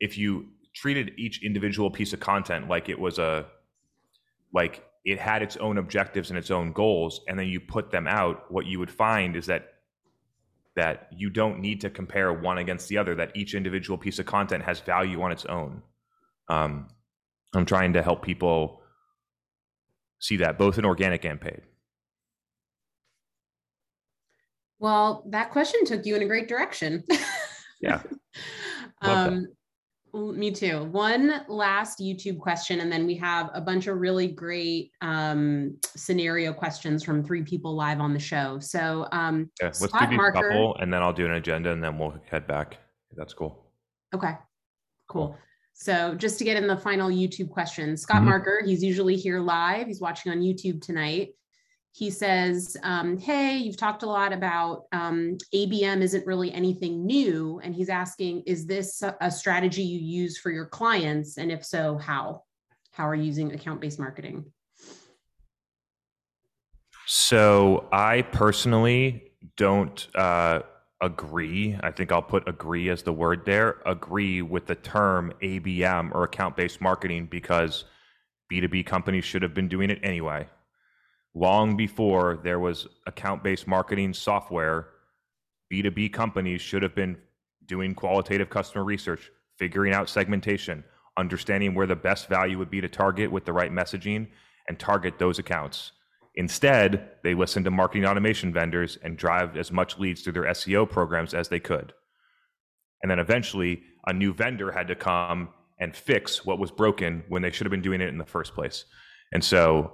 [0.01, 3.47] if you treated each individual piece of content like it was a
[4.53, 8.07] like it had its own objectives and its own goals and then you put them
[8.07, 9.69] out what you would find is that
[10.75, 14.27] that you don't need to compare one against the other that each individual piece of
[14.27, 15.83] content has value on its own.
[16.49, 16.89] Um,
[17.55, 18.83] i'm trying to help people
[20.19, 21.63] see that both in organic and paid
[24.85, 27.03] Well, that question took you in a great direction.
[27.81, 28.01] Yeah.
[29.03, 29.49] Um,
[30.15, 30.85] me too.
[30.85, 36.55] One last YouTube question, and then we have a bunch of really great um, scenario
[36.55, 38.59] questions from three people live on the show.
[38.59, 40.49] So, um, yeah let's do these marker.
[40.49, 42.79] couple and then i'll do an agenda and then we'll head back
[43.15, 43.67] that's cool
[44.15, 44.35] okay,
[45.11, 45.37] cool.
[45.75, 48.27] So, just to get in the final YouTube question, Scott Mhm.
[48.27, 49.89] Marker, he's usually here live.
[49.89, 51.35] He's watching on YouTube tonight.
[51.95, 57.61] He says, um, Hey, you've talked a lot about um, ABM isn't really anything new.
[57.63, 61.39] And he's asking, Is this a- strategy you use for your clients?
[61.39, 62.43] And if so, how?
[62.91, 64.45] How are you using account based marketing?
[67.07, 70.63] So I personally don't uh,
[71.01, 71.79] agree.
[71.81, 73.77] I think I'll put agree as the word there.
[73.87, 77.85] Agree with the term ABM or account based marketing because
[78.53, 80.49] B2B companies should have been doing it anyway.
[81.35, 84.89] Long before there was account based marketing software,
[85.73, 87.17] B2B companies should have been
[87.67, 90.85] doing qualitative customer research, figuring out segmentation,
[91.17, 94.29] understanding where the best value would be to target with the right messaging
[94.69, 95.93] and target those accounts.
[96.37, 100.89] Instead, they listened to marketing automation vendors and drive as much leads through their SEO
[100.89, 101.93] programs as they could.
[103.03, 107.43] And then eventually, a new vendor had to come and fix what was broken when
[107.43, 108.85] they should have been doing it in the first place.
[109.33, 109.93] And so,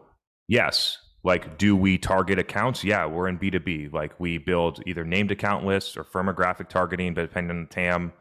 [0.48, 2.82] yes, like, do we target accounts?
[2.82, 3.92] Yeah, we're in B2B.
[3.92, 8.12] Like, we build either named account lists or firmographic targeting, but depending on the TAM,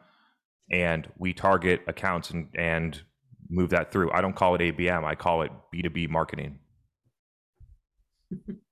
[0.72, 3.02] and we target accounts and, and
[3.50, 4.12] move that through.
[4.12, 6.60] I don't call it ABM, I call it B2B marketing.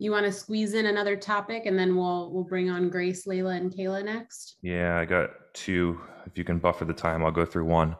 [0.00, 3.56] You want to squeeze in another topic and then we'll we'll bring on Grace, Layla,
[3.56, 4.54] and Kayla next?
[4.62, 6.00] Yeah, I got two.
[6.24, 7.96] If you can buffer the time, I'll go through one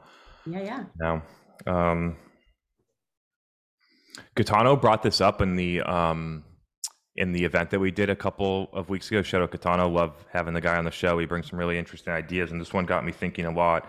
[0.47, 0.85] Yeah, yeah.
[1.01, 1.23] now.
[1.67, 2.17] Um,
[4.35, 6.44] Gaetano brought this up in the um,
[7.16, 9.23] in the event that we did a couple of weeks ago.
[9.23, 9.88] Shout out Gaetano.
[9.88, 11.18] Love having the guy on the show.
[11.18, 13.88] He brings some really interesting ideas, and this one got me thinking a lot.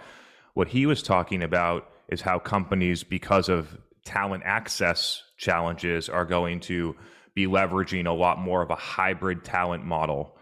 [0.56, 6.60] What he was talking about is how companies, because of talent access challenges, are going
[6.62, 6.96] to
[7.36, 10.36] be leveraging a lot more of a hybrid talent model.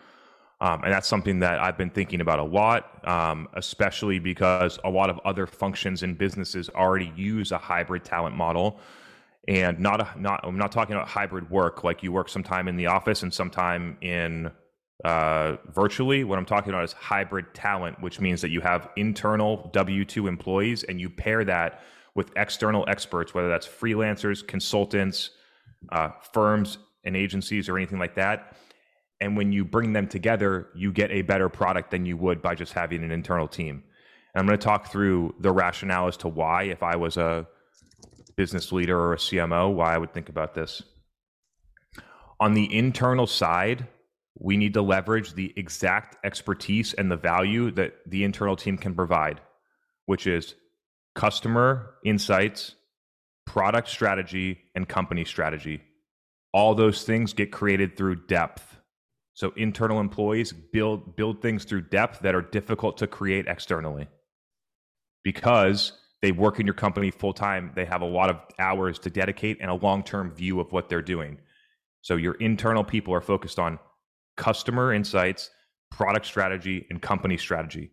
[0.59, 4.89] Um, and that's something that I've been thinking about a lot, um, especially because a
[4.89, 8.79] lot of other functions in businesses already use a hybrid talent model.
[9.47, 12.75] And not a, not I'm not talking about hybrid work like you work sometime in
[12.75, 14.51] the office and sometime in
[15.05, 16.25] uh, virtually.
[16.25, 20.27] What I'm talking about is hybrid talent, which means that you have internal W two
[20.27, 21.81] employees and you pair that
[22.13, 25.29] with external experts, whether that's freelancers, consultants,
[25.91, 28.57] uh, firms, and agencies, or anything like that.
[29.21, 32.53] And when you bring them together, you get a better product than you would by
[32.53, 33.83] just having an internal team.
[34.33, 37.47] And I'm going to talk through the rationale as to why, if I was a
[38.37, 40.83] business leader or a CMO, why I would think about this.
[42.39, 43.87] On the internal side,
[44.39, 48.93] we need to leverage the exact expertise and the value that the internal team can
[48.93, 49.41] provide,
[50.05, 50.53] which is
[51.15, 52.75] customer insights,
[53.45, 55.81] product strategy, and company strategy.
[56.53, 58.77] All those things get created through depth.
[59.33, 64.07] So internal employees build build things through depth that are difficult to create externally.
[65.23, 69.09] Because they work in your company full time, they have a lot of hours to
[69.09, 71.37] dedicate and a long-term view of what they're doing.
[72.01, 73.79] So your internal people are focused on
[74.35, 75.49] customer insights,
[75.91, 77.91] product strategy, and company strategy.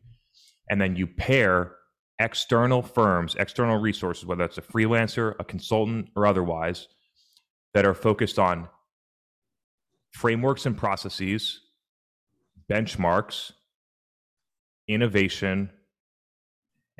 [0.70, 1.76] And then you pair
[2.18, 6.88] external firms, external resources, whether it's a freelancer, a consultant, or otherwise,
[7.74, 8.68] that are focused on
[10.12, 11.60] frameworks and processes,
[12.70, 13.52] benchmarks,
[14.86, 15.70] innovation,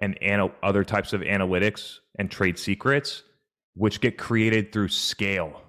[0.00, 0.18] and
[0.62, 3.22] other types of analytics and trade secrets,
[3.74, 5.60] which get created through scale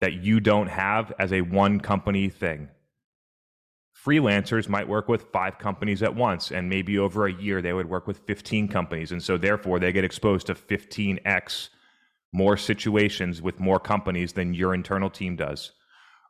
[0.00, 2.68] that you don't have as a one company thing.
[4.06, 7.88] freelancers might work with five companies at once and maybe over a year they would
[7.88, 11.68] work with 15 companies and so therefore they get exposed to 15x
[12.32, 15.72] more situations with more companies than your internal team does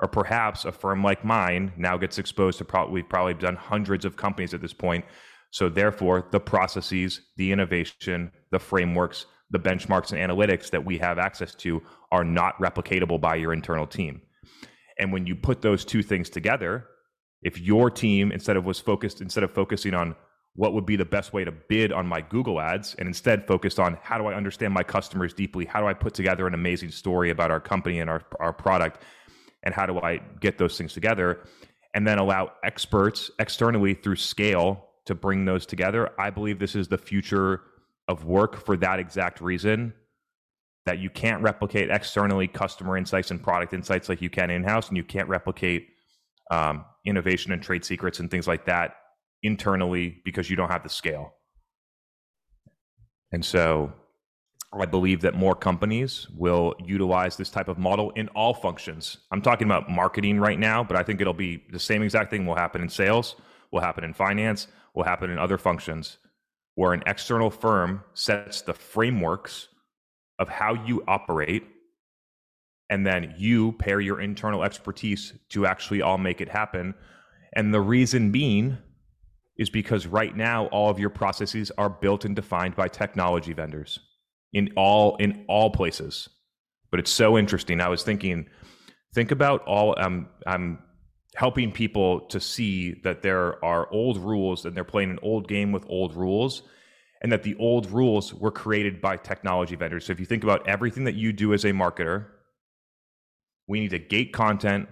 [0.00, 4.04] or perhaps a firm like mine now gets exposed to probably we've probably done hundreds
[4.06, 5.04] of companies at this point
[5.50, 11.18] so therefore the processes the innovation the frameworks the benchmarks and analytics that we have
[11.18, 11.82] access to
[12.12, 14.20] are not replicatable by your internal team
[14.98, 16.86] and when you put those two things together
[17.42, 20.14] if your team instead of was focused instead of focusing on
[20.58, 23.78] what would be the best way to bid on my Google ads and instead focused
[23.78, 25.64] on how do I understand my customers deeply?
[25.64, 29.00] How do I put together an amazing story about our company and our, our product?
[29.62, 31.44] And how do I get those things together?
[31.94, 36.10] And then allow experts externally through scale to bring those together.
[36.18, 37.62] I believe this is the future
[38.06, 39.92] of work for that exact reason
[40.86, 44.88] that you can't replicate externally customer insights and product insights like you can in house,
[44.88, 45.88] and you can't replicate
[46.50, 48.94] um, innovation and trade secrets and things like that
[49.42, 51.34] internally because you don't have the scale.
[53.32, 53.92] And so
[54.72, 59.18] I believe that more companies will utilize this type of model in all functions.
[59.30, 62.46] I'm talking about marketing right now, but I think it'll be the same exact thing
[62.46, 63.36] will happen in sales,
[63.70, 66.18] will happen in finance, will happen in other functions
[66.74, 69.66] where an external firm sets the frameworks
[70.38, 71.64] of how you operate
[72.88, 76.94] and then you pair your internal expertise to actually all make it happen.
[77.54, 78.78] And the reason being
[79.56, 83.98] is because right now all of your processes are built and defined by technology vendors
[84.52, 86.28] in all in all places.
[86.90, 87.80] But it's so interesting.
[87.80, 88.46] I was thinking,
[89.14, 89.98] think about all.
[89.98, 90.78] Um, I'm I'm
[91.38, 95.70] helping people to see that there are old rules and they're playing an old game
[95.70, 96.62] with old rules
[97.22, 100.04] and that the old rules were created by technology vendors.
[100.04, 102.26] So if you think about everything that you do as a marketer,
[103.68, 104.88] we need to gate content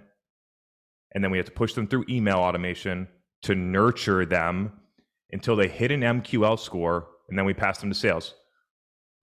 [1.12, 3.08] and then we have to push them through email automation
[3.42, 4.72] to nurture them
[5.32, 8.34] until they hit an MQL score and then we pass them to sales.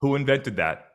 [0.01, 0.87] Who invented that?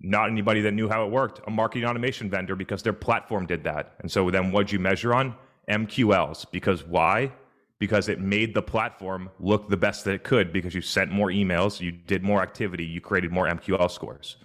[0.00, 3.64] Not anybody that knew how it worked, a marketing automation vendor because their platform did
[3.64, 3.94] that.
[4.00, 5.34] And so then what'd you measure on?
[5.68, 6.46] MQLs.
[6.50, 7.32] Because why?
[7.78, 11.28] Because it made the platform look the best that it could because you sent more
[11.28, 14.36] emails, you did more activity, you created more MQL scores.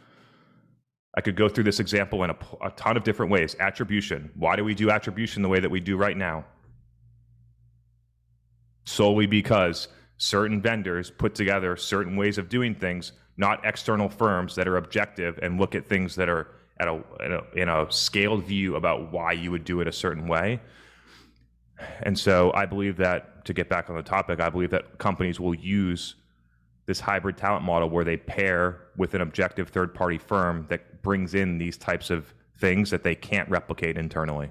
[1.15, 3.55] I could go through this example in a, a, ton of different ways.
[3.59, 4.31] Attribution.
[4.35, 6.45] Why do we do attribution the way that we do right now?
[8.85, 14.67] Solely because certain vendors put together certain ways of doing things, not external firms that
[14.67, 16.47] are objective and look at things that are
[16.79, 19.91] at a, in a, in a scaled view about why you would do it a
[19.91, 20.59] certain way.
[22.03, 25.39] And so I believe that to get back on the topic, I believe that companies
[25.39, 26.15] will use
[26.85, 31.33] this hybrid talent model where they pair with an objective third party firm that brings
[31.33, 34.49] in these types of things that they can't replicate internally.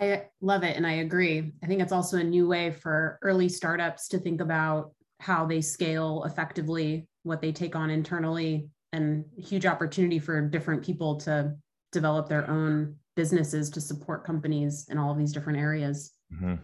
[0.00, 1.52] I love it and I agree.
[1.62, 5.60] I think it's also a new way for early startups to think about how they
[5.60, 11.54] scale effectively, what they take on internally, and huge opportunity for different people to
[11.92, 16.12] develop their own businesses to support companies in all of these different areas.
[16.32, 16.54] Mm-hmm.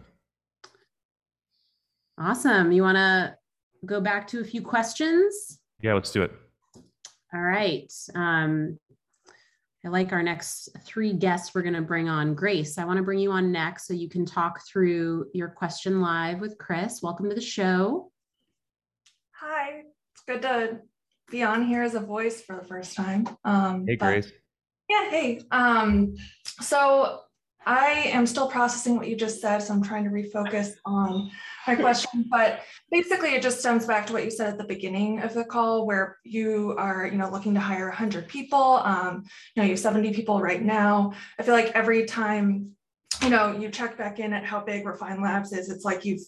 [2.17, 2.71] Awesome.
[2.71, 3.35] You want to
[3.85, 5.59] go back to a few questions?
[5.81, 6.31] Yeah, let's do it.
[7.33, 7.91] All right.
[8.15, 8.79] Um,
[9.85, 12.33] I like our next three guests we're going to bring on.
[12.33, 16.01] Grace, I want to bring you on next so you can talk through your question
[16.01, 17.03] live with Chris.
[17.03, 18.11] Welcome to the show.
[19.33, 20.79] Hi, it's good to
[21.29, 23.27] be on here as a voice for the first time.
[23.43, 24.31] Um, hey, Grace.
[24.89, 25.41] Yeah, hey.
[25.51, 26.15] Um,
[26.61, 27.19] so
[27.65, 31.31] I am still processing what you just said, so I'm trying to refocus on
[31.67, 32.25] my question.
[32.29, 35.45] But basically, it just stems back to what you said at the beginning of the
[35.45, 38.81] call, where you are, you know, looking to hire 100 people.
[38.83, 39.23] Um,
[39.55, 41.13] you know, you have 70 people right now.
[41.39, 42.75] I feel like every time,
[43.23, 46.21] you know, you check back in at how big Refine Labs is, it's like you've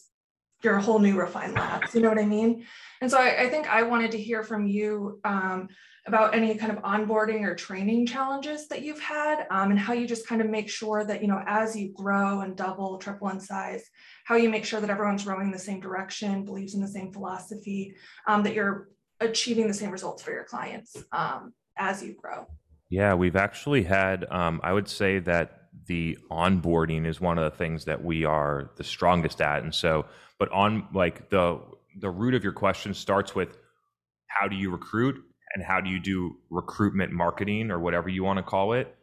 [0.68, 1.96] you're a whole new Refine Labs.
[1.96, 2.66] You know what I mean?
[3.00, 5.20] And so I, I think I wanted to hear from you.
[5.24, 5.70] Um,
[6.06, 10.08] about any kind of onboarding or training challenges that you've had um, and how you
[10.08, 13.42] just kind of make sure that you know as you grow and double triple in
[13.42, 13.84] size
[14.24, 17.94] how you make sure that everyone's rowing the same direction believes in the same philosophy
[18.26, 18.88] um, that you're
[19.20, 22.48] achieving the same results for your clients um, as you grow
[22.90, 25.57] yeah we've actually had um, i would say that
[25.88, 29.64] the onboarding is one of the things that we are the strongest at.
[29.64, 30.06] And so
[30.40, 31.60] but on like the
[32.00, 33.58] the root of your question starts with
[34.28, 35.16] how do you recruit
[35.56, 38.94] and how do you do recruitment marketing or whatever you want to call it?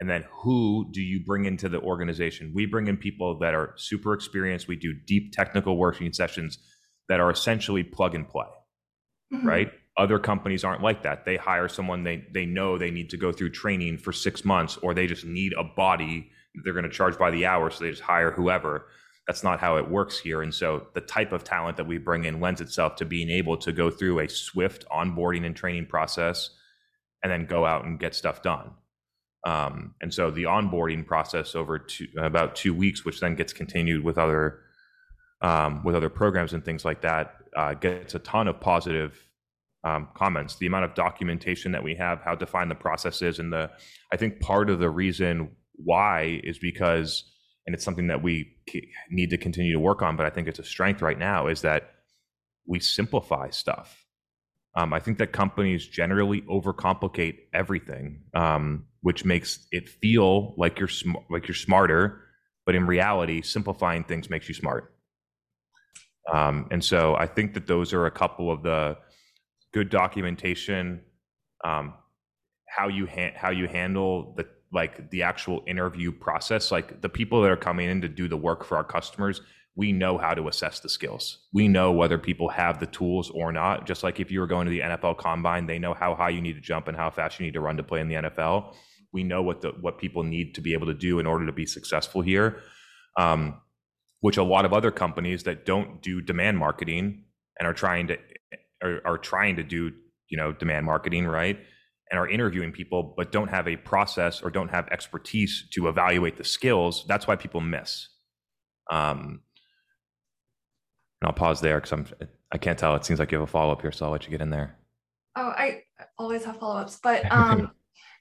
[0.00, 2.52] And then who do you bring into the organization?
[2.54, 4.68] We bring in people that are super experienced.
[4.68, 6.58] We do deep technical working sessions
[7.08, 8.46] that are essentially plug and play
[9.32, 9.46] mm-hmm.
[9.46, 11.24] right Other companies aren't like that.
[11.24, 14.78] They hire someone they they know they need to go through training for six months,
[14.78, 16.30] or they just need a body
[16.64, 18.86] they're going to charge by the hour, so they just hire whoever.
[19.26, 20.40] That's not how it works here.
[20.40, 23.58] And so the type of talent that we bring in lends itself to being able
[23.58, 26.50] to go through a swift onboarding and training process
[27.22, 28.70] and then go out and get stuff done.
[29.44, 34.02] Um, and so the onboarding process over two, about two weeks, which then gets continued
[34.02, 34.60] with other
[35.40, 39.27] um, with other programs and things like that, uh, gets a ton of positive
[39.84, 40.56] um, comments.
[40.56, 43.70] The amount of documentation that we have, how defined the process is, and the
[44.12, 47.24] I think part of the reason why is because,
[47.66, 48.56] and it's something that we
[49.10, 51.62] need to continue to work on, but I think it's a strength right now is
[51.62, 51.90] that
[52.66, 54.04] we simplify stuff.
[54.76, 60.88] Um, I think that companies generally overcomplicate everything, um, which makes it feel like you're
[60.88, 62.20] sm- like you're smarter,
[62.66, 64.92] but in reality, simplifying things makes you smart.
[66.32, 68.98] Um, and so I think that those are a couple of the
[69.78, 71.00] good documentation,
[71.64, 71.94] um,
[72.66, 76.72] how you ha- how you handle the like the actual interview process.
[76.72, 79.40] Like the people that are coming in to do the work for our customers,
[79.76, 81.46] we know how to assess the skills.
[81.52, 83.86] We know whether people have the tools or not.
[83.86, 86.40] Just like if you were going to the NFL combine, they know how high you
[86.40, 88.74] need to jump and how fast you need to run to play in the NFL.
[89.12, 91.52] We know what the what people need to be able to do in order to
[91.52, 92.62] be successful here.
[93.16, 93.60] Um,
[94.20, 97.22] which a lot of other companies that don't do demand marketing
[97.58, 98.18] and are trying to
[98.82, 99.92] are, are trying to do
[100.28, 101.58] you know demand marketing right
[102.10, 106.36] and are interviewing people but don't have a process or don't have expertise to evaluate
[106.36, 108.08] the skills that's why people miss.
[108.90, 109.40] Um,
[111.20, 112.06] and i'll pause there because i'm
[112.52, 112.94] i can't tell.
[112.94, 114.78] It seems like you have a follow-up here so i'll let you get in there.
[115.36, 115.82] Oh i
[116.18, 117.72] always have follow-ups but um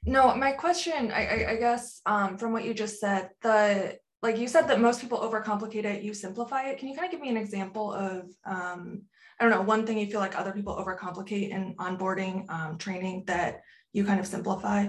[0.03, 4.38] no my question i i, I guess um from what you just said the like
[4.38, 6.80] you said that most people overcomplicate it you simplify it.
[6.80, 9.03] Can you kind of give me an example of um
[9.40, 13.24] I don't know, one thing you feel like other people overcomplicate in onboarding um, training
[13.28, 13.62] that
[13.94, 14.88] you kind of simplify?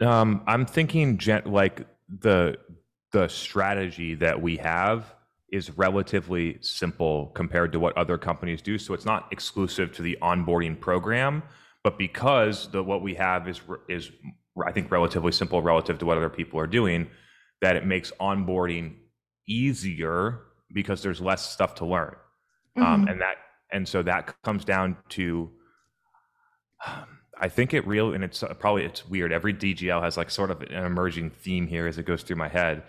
[0.00, 2.58] Um, I'm thinking gen- like the
[3.12, 5.14] the strategy that we have
[5.50, 8.78] is relatively simple compared to what other companies do.
[8.78, 11.42] So it's not exclusive to the onboarding program,
[11.84, 14.10] but because the what we have is is
[14.64, 17.08] I think relatively simple relative to what other people are doing,
[17.60, 18.96] that it makes onboarding
[19.48, 20.40] easier
[20.72, 22.14] because there's less stuff to learn
[22.76, 22.82] mm-hmm.
[22.82, 23.36] um, and that
[23.70, 25.50] and so that comes down to
[27.40, 29.32] i think it real and it's uh, probably it's weird.
[29.32, 32.48] Every dgl has like sort of an emerging theme here as it goes through my
[32.48, 32.82] head.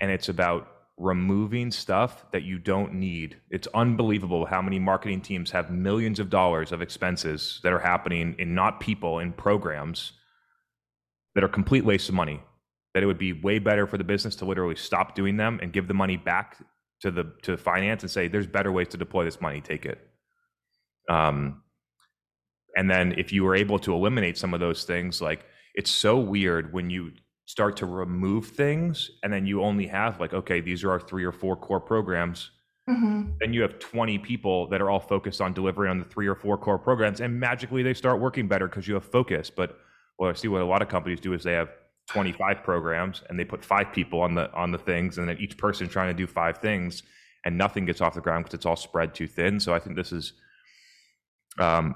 [0.00, 3.36] And it's about removing stuff that you don't need.
[3.50, 8.34] It's unbelievable how many marketing teams have millions of dollars of expenses that are happening
[8.38, 10.12] in not people in programs
[11.34, 12.42] that are complete waste of money.
[12.94, 15.72] That it would be way better for the business to literally stop doing them and
[15.72, 16.56] give the money back
[17.00, 20.08] to the to finance and say there's better ways to deploy this money take it.
[21.08, 21.62] Um
[22.76, 25.44] and then if you were able to eliminate some of those things like
[25.74, 27.12] it's so weird when you
[27.46, 31.24] start to remove things and then you only have like okay these are our three
[31.24, 32.50] or four core programs.
[32.88, 33.32] Mm-hmm.
[33.40, 36.34] then you have 20 people that are all focused on delivering on the three or
[36.34, 39.50] four core programs and magically they start working better because you have focus.
[39.50, 39.78] But
[40.18, 41.68] well i see what a lot of companies do is they have
[42.08, 45.56] 25 programs and they put five people on the on the things and then each
[45.58, 47.02] person trying to do five things
[47.44, 49.94] and nothing gets off the ground because it's all spread too thin so i think
[49.94, 50.32] this is
[51.58, 51.94] um,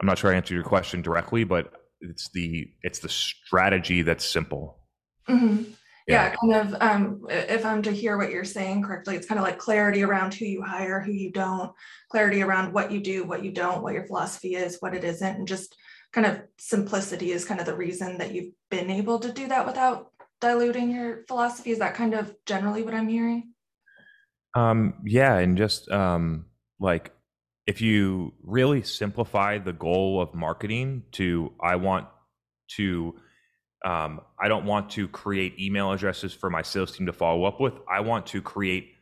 [0.00, 4.24] i'm not sure i answered your question directly but it's the it's the strategy that's
[4.24, 4.78] simple
[5.28, 5.64] mm-hmm.
[6.06, 6.30] yeah.
[6.30, 6.34] yeah.
[6.36, 9.58] kind of um, if i'm to hear what you're saying correctly it's kind of like
[9.58, 11.72] clarity around who you hire who you don't
[12.10, 15.36] clarity around what you do what you don't what your philosophy is what it isn't
[15.36, 15.74] and just
[16.12, 19.66] kind of simplicity is kind of the reason that you've been able to do that
[19.66, 21.70] without diluting your philosophy?
[21.70, 23.52] Is that kind of generally what i'm hearing?
[24.54, 26.46] Um yeah and just um
[26.80, 27.12] like
[27.66, 32.06] if you really simplify the goal of marketing to i want
[32.76, 33.14] to
[33.84, 37.60] um, i don't want to create email addresses for my sales team to follow up
[37.60, 37.74] with.
[37.90, 38.94] I want to create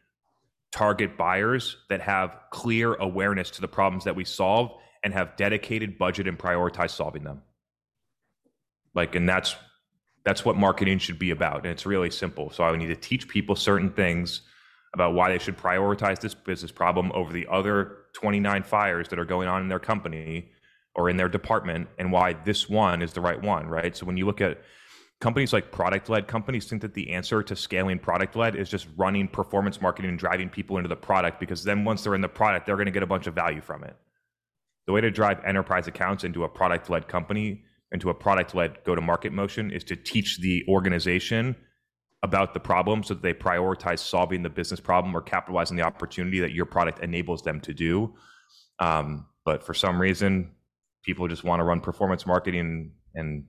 [0.72, 4.72] target buyers that have clear awareness to the problems that we solve
[5.06, 7.40] and have dedicated budget and prioritize solving them.
[8.92, 9.54] Like, and that's
[10.24, 11.58] that's what marketing should be about.
[11.58, 12.50] And it's really simple.
[12.50, 14.40] So I need to teach people certain things
[14.94, 19.24] about why they should prioritize this business problem over the other 29 fires that are
[19.24, 20.50] going on in their company
[20.96, 23.96] or in their department and why this one is the right one, right?
[23.96, 24.60] So when you look at
[25.20, 28.88] companies like product led companies think that the answer to scaling product led is just
[28.96, 32.28] running performance marketing and driving people into the product because then once they're in the
[32.28, 33.96] product, they're going to get a bunch of value from it
[34.86, 37.62] the way to drive enterprise accounts into a product led company
[37.92, 41.54] into a product led go to market motion is to teach the organization
[42.22, 46.40] about the problem so that they prioritize solving the business problem or capitalizing the opportunity
[46.40, 48.12] that your product enables them to do
[48.78, 50.52] um, but for some reason,
[51.04, 53.44] people just want to run performance marketing and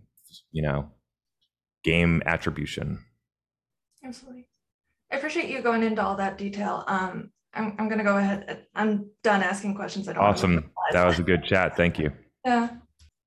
[0.52, 0.90] you know
[1.84, 3.04] game attribution.
[4.04, 4.48] Absolutely.
[5.12, 6.84] I appreciate you going into all that detail.
[6.88, 8.66] Um, I'm, I'm going to go ahead.
[8.76, 10.08] I'm done asking questions.
[10.08, 10.72] I don't awesome.
[10.92, 11.76] That was a good chat.
[11.76, 12.12] Thank you.
[12.46, 12.70] Yeah.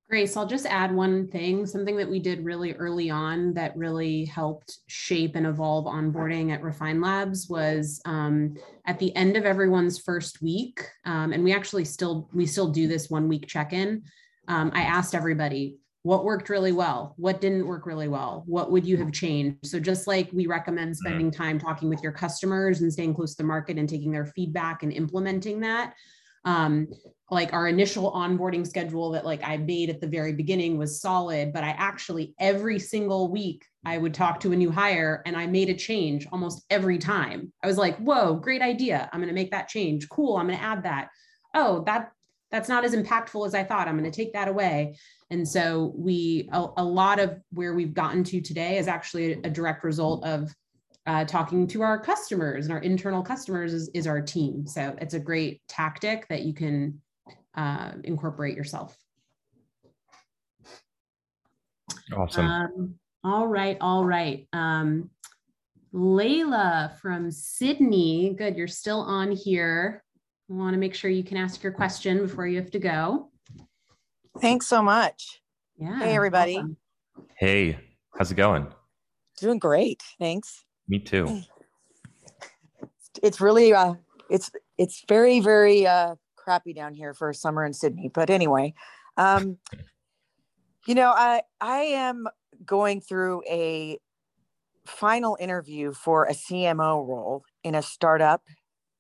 [0.09, 4.25] Grace, I'll just add one thing, something that we did really early on that really
[4.25, 8.57] helped shape and evolve onboarding at Refine Labs was um,
[8.87, 12.89] at the end of everyone's first week, um, and we actually still we still do
[12.89, 14.03] this one week check-in.
[14.49, 18.87] Um, I asked everybody what worked really well, what didn't work really well, what would
[18.87, 19.67] you have changed.
[19.67, 21.07] So just like we recommend Mm-hmm.
[21.07, 24.25] spending time talking with your customers and staying close to the market and taking their
[24.27, 25.95] feedback and implementing that.
[26.47, 26.89] Um,
[27.31, 31.53] like our initial onboarding schedule that like I made at the very beginning was solid,
[31.53, 35.47] but I actually every single week I would talk to a new hire and I
[35.47, 37.53] made a change almost every time.
[37.63, 39.09] I was like, whoa, great idea.
[39.13, 40.09] I'm going to make that change.
[40.09, 40.39] Cool.
[40.39, 41.09] I'm going to add that.
[41.55, 42.13] Oh, that
[42.51, 43.89] that's not as impactful as I thought.
[43.89, 44.97] I'm going to take that away.
[45.31, 49.39] And so we a, a lot of where we've gotten to today is actually a,
[49.45, 50.53] a direct result of
[51.07, 54.67] uh, talking to our customers and our internal customers is, is our team.
[54.67, 57.01] So it's a great tactic that you can
[57.55, 58.97] uh, incorporate yourself.
[62.15, 62.47] Awesome.
[62.47, 62.95] Um,
[63.25, 64.47] all right, all right.
[64.53, 65.11] Um,
[65.93, 70.03] Layla from Sydney, good, you're still on here.
[70.51, 73.31] I want to make sure you can ask your question before you have to go.
[74.41, 75.43] Thanks so much.
[75.79, 75.97] Yeah.
[76.01, 76.55] Hey, everybody.
[76.55, 76.77] welcome.
[77.39, 77.79] hey,
[78.17, 78.67] how's it going?
[79.39, 80.03] Doing great.
[80.19, 80.65] Thanks.
[80.89, 81.43] Me too.
[83.23, 83.95] It's really uh
[84.29, 88.11] it's it's very very uh crappy down here for summer in Sydney.
[88.13, 88.75] But anyway,
[89.17, 89.59] um
[90.87, 92.27] you know, I I am
[92.65, 93.99] going through a
[94.85, 98.43] final interview for a CMO role in a startup.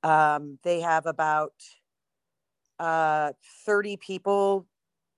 [0.02, 1.52] Um they have about
[2.78, 3.32] uh
[3.66, 4.66] 30 people,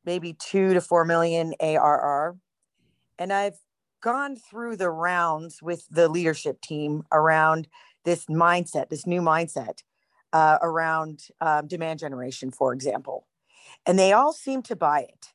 [0.04, 2.36] maybe 2 to 4 million ARR.
[3.18, 3.58] And I've
[4.02, 7.68] gone through the rounds with the leadership team around
[8.04, 9.82] this mindset, this new mindset
[10.32, 13.26] uh, around um, demand generation, for example.
[13.86, 15.28] And they all seem to buy it.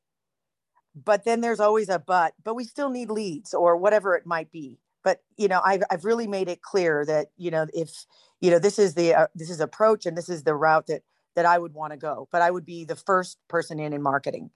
[0.95, 4.51] But then there's always a but, but we still need leads or whatever it might
[4.51, 4.79] be.
[5.03, 8.05] But you know, I've I've really made it clear that you know if
[8.41, 11.03] you know this is the uh, this is approach and this is the route that
[11.35, 12.27] that I would want to go.
[12.31, 14.51] But I would be the first person in in marketing.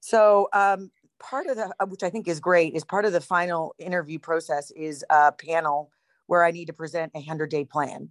[0.00, 3.20] So um, part of the uh, which i think is great is part of the
[3.20, 5.90] final interview process is a panel
[6.26, 8.10] where i need to present a 100 day plan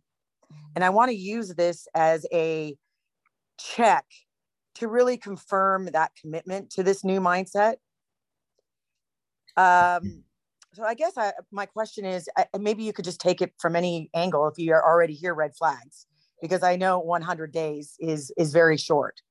[0.75, 2.75] and i want to use this as a
[3.59, 4.05] check
[4.75, 7.75] to really confirm that commitment to this new mindset
[9.55, 10.23] um,
[10.73, 13.75] so i guess I, my question is I, maybe you could just take it from
[13.75, 16.05] any angle if you are already here red flags
[16.41, 19.21] because i know 100 days is is very short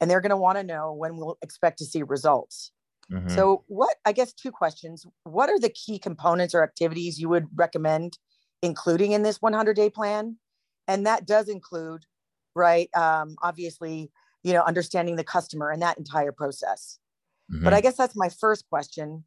[0.00, 2.72] and they're going to want to know when we'll expect to see results
[3.08, 3.48] Mhm.
[3.48, 5.06] so, what I guess two questions.
[5.24, 8.18] What are the key components or activities you would recommend
[8.62, 10.38] including in this 100 day plan?
[10.88, 12.04] And that does include,
[12.54, 12.88] right?
[12.96, 14.10] Um, obviously,
[14.42, 16.98] you know, understanding the customer and that entire process.
[17.64, 17.74] But Mhm.
[17.74, 19.24] I guess that's my first question.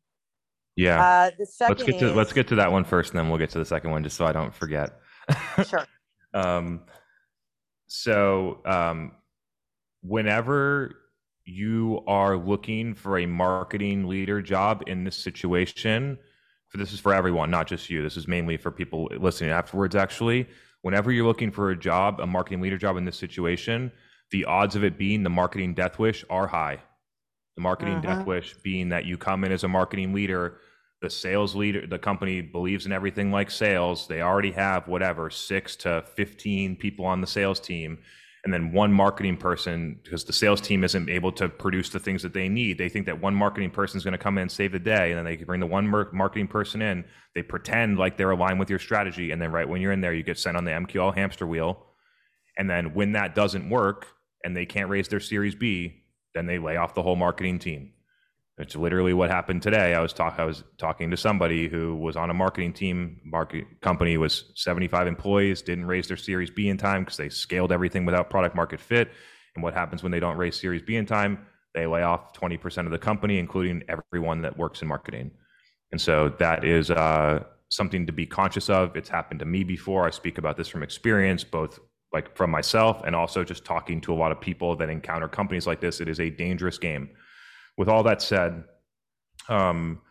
[0.82, 1.02] Yeah.
[1.02, 3.30] Uh, the 2nd let's get to is, let's get to that one first, and then
[3.30, 5.00] we'll get to the second one, just so I don't forget.
[5.68, 5.86] sure.
[6.34, 6.82] um,
[7.88, 9.12] so, um,
[10.02, 10.96] whenever
[11.46, 16.18] you are looking for a marketing leader job in this situation,
[16.70, 18.02] for this is for everyone, not just you.
[18.02, 19.96] This is mainly for people listening afterwards.
[19.96, 20.48] Actually,
[20.82, 23.92] whenever you're looking for a job, a marketing leader job in this situation,
[24.32, 26.80] the odds of it being the marketing death wish are high.
[27.58, 28.24] The marketing death Uh-huh.
[28.26, 30.58] wish being that you come in as a marketing leader,
[31.02, 34.08] the sales leader, the company believes in everything like sales.
[34.08, 37.98] They already have whatever six to 15 people on the sales team,
[38.44, 42.22] and then one marketing person because the sales team isn't able to produce the things
[42.22, 42.78] that they need.
[42.78, 45.12] They think that one marketing person is going to come in and save the day,
[45.12, 47.04] and then they bring the one marketing person in.
[47.34, 50.14] They pretend like they're aligned with your strategy, and then right when you're in there,
[50.14, 51.88] you get sent on the MQL hamster wheel.
[52.58, 54.08] And then when that doesn't work
[54.44, 56.04] and they can't raise their Series B,
[56.36, 57.94] then they lay off the whole marketing team.
[58.58, 59.96] It's literally what happened today.
[59.96, 63.20] I was talk I was talking to somebody who was on a marketing team.
[63.24, 67.72] Market company was 75 employees, didn't raise their Series B in time because they scaled
[67.72, 69.12] everything without product market fit.
[69.56, 71.46] And what happens when they don't raise Series B in time?
[71.74, 75.32] They lay off 20% of the company, including everyone that works in marketing.
[75.92, 78.96] And so that is uh, something to be conscious of.
[78.96, 80.06] It's happened to me before.
[80.06, 81.80] I speak about this from experience, both
[82.14, 85.66] like from myself and also just talking to a lot of people that encounter companies
[85.66, 86.02] like this.
[86.02, 87.10] It is a dangerous game.
[87.82, 88.64] With all that said,
[89.50, 90.02] um,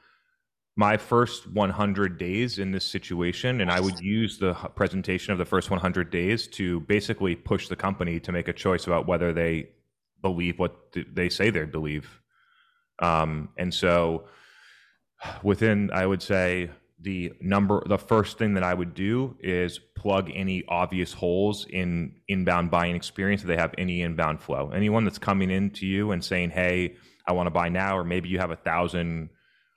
[0.74, 5.44] my first 100 days in this situation, and I would use the presentation of the
[5.44, 9.68] first 100 days to basically push the company to make a choice about whether they
[10.20, 10.74] believe what
[11.14, 12.20] they say they believe.
[12.98, 14.24] Um, and so
[15.44, 20.28] within, I would say the number, the first thing that I would do is plug
[20.34, 23.42] any obvious holes in inbound buying experience.
[23.42, 26.96] If they have any inbound flow, anyone that's coming in to you and saying, Hey,
[27.30, 29.30] I want to buy now, or maybe you have a thousand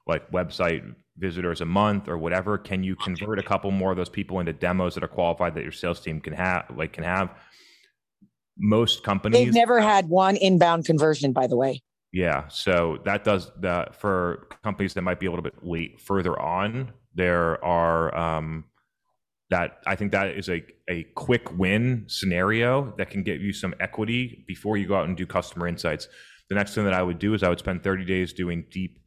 [0.08, 4.10] like website visitors a month or whatever can you convert a couple more of those
[4.10, 7.30] people into demos that are qualified that your sales team can have like can have
[8.58, 11.82] most companies They've never had one inbound conversion, by the way.
[12.12, 16.38] yeah so that does that for companies that might be a little bit late further
[16.40, 18.66] on there are um
[19.52, 23.74] that i think that is a, a quick win scenario that can get you some
[23.80, 26.08] equity before you go out and do customer insights
[26.54, 29.00] the next thing that i would do is i would spend 30 days doing deep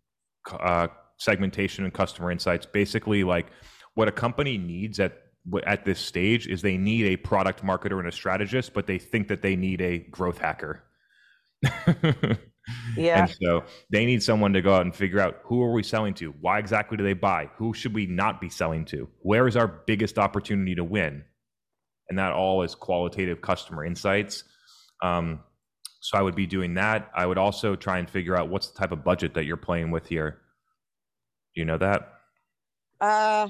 [0.53, 0.89] uh,
[1.19, 2.67] segmentation and customer insights.
[2.67, 3.47] Basically, like
[3.95, 5.23] what a company needs at
[5.65, 9.29] at this stage is they need a product marketer and a strategist, but they think
[9.29, 10.85] that they need a growth hacker.
[12.97, 13.21] Yeah.
[13.21, 16.15] And so they need someone to go out and figure out who are we selling
[16.15, 16.35] to?
[16.41, 17.49] Why exactly do they buy?
[17.59, 19.09] Who should we not be selling to?
[19.21, 21.23] Where is our biggest opportunity to win?
[22.09, 24.43] And that all is qualitative customer insights.
[25.01, 25.45] Um,
[26.07, 27.11] so I would be doing that.
[27.17, 29.91] I would also try and figure out what's the type of budget that you're playing
[29.91, 30.39] with here.
[31.53, 32.13] Do you know that?
[33.01, 33.49] Uh,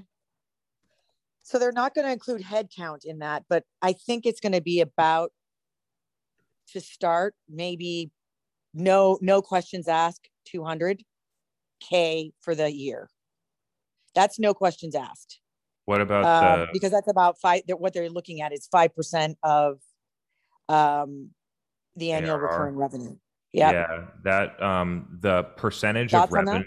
[1.43, 4.63] so they're not going to include headcount in that, but I think it's going to
[4.63, 5.33] be about
[6.73, 8.11] to start maybe
[8.73, 13.11] no no questions asked 200k for the year.
[14.15, 15.41] That's no questions asked
[15.85, 17.65] What about uh, the because that's about five.
[17.69, 19.79] What they're looking at is five percent of
[20.71, 21.33] um,
[21.97, 22.43] the annual ARR.
[22.43, 23.17] recurring revenue.
[23.53, 23.73] Yeah.
[23.73, 26.65] Yeah, that um the percentage Thoughts of revenue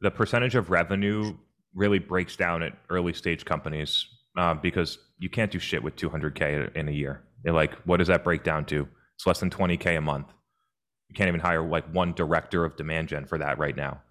[0.00, 1.34] the percentage of revenue
[1.74, 4.06] really breaks down at early stage companies
[4.36, 7.22] uh, because you can't do shit with 200k in a year.
[7.44, 8.88] They're like, what does that break down to?
[9.14, 10.26] It's less than 20k a month.
[11.08, 14.02] You can't even hire like one director of demand gen for that right now.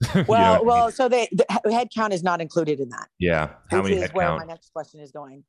[0.14, 0.92] You know Well, I well, mean?
[0.92, 3.08] so they, the headcount is not included in that.
[3.18, 3.50] yeah.
[3.70, 5.44] How many is where my next question is going.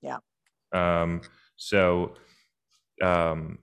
[0.00, 0.18] Yeah.
[0.72, 1.22] Um,
[1.56, 2.14] so,
[3.02, 3.58] um,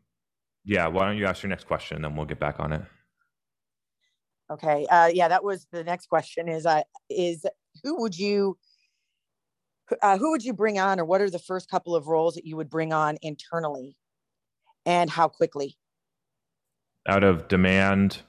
[0.68, 0.88] yeah.
[0.88, 2.82] Why don't you ask your next question, and then we'll get back on it.
[4.52, 4.86] Okay.
[4.90, 6.48] Uh, yeah, that was the next question.
[6.48, 7.46] Is uh, is
[7.84, 8.58] who would you
[10.02, 12.46] uh, who would you bring on, or what are the first couple of roles that
[12.46, 13.96] you would bring on internally,
[14.86, 15.78] and how quickly?
[17.08, 18.22] Out of demand,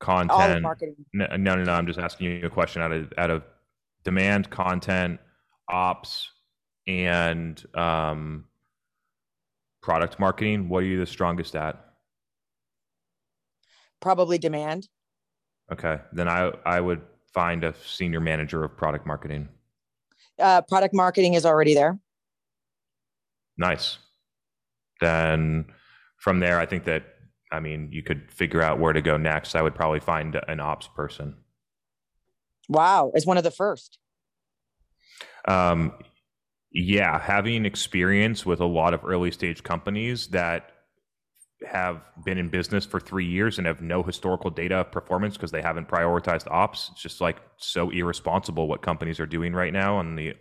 [0.00, 0.62] content.
[0.62, 0.96] marketing.
[1.14, 1.72] No, no, no, no.
[1.72, 3.42] I'm just asking you a question out of out of
[4.04, 5.20] demand, content,
[5.70, 6.30] ops,
[6.86, 8.44] and um,
[9.82, 10.68] product marketing.
[10.68, 11.84] What are you the strongest at?
[14.00, 14.88] Probably demand.
[15.72, 17.02] Okay, then I I would
[17.34, 19.48] find a senior manager of product marketing.
[20.38, 21.98] Uh, product marketing is already there.
[23.56, 23.98] Nice.
[25.00, 25.66] Then
[26.18, 27.04] from there, I think that
[27.52, 29.54] I mean you could figure out where to go next.
[29.54, 31.36] I would probably find an ops person.
[32.68, 33.98] Wow, as one of the first.
[35.46, 35.92] Um,
[36.72, 40.70] yeah, having experience with a lot of early stage companies that
[41.66, 45.50] have been in business for three years and have no historical data of performance because
[45.50, 46.90] they haven't prioritized ops.
[46.92, 50.34] It's just like so irresponsible what companies are doing right now on the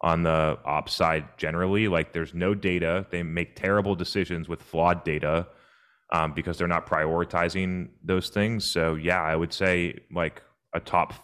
[0.00, 1.86] on the ops side generally.
[1.86, 3.06] Like there's no data.
[3.10, 5.46] They make terrible decisions with flawed data
[6.12, 8.64] um, because they're not prioritizing those things.
[8.64, 10.42] So yeah, I would say like
[10.74, 11.14] a top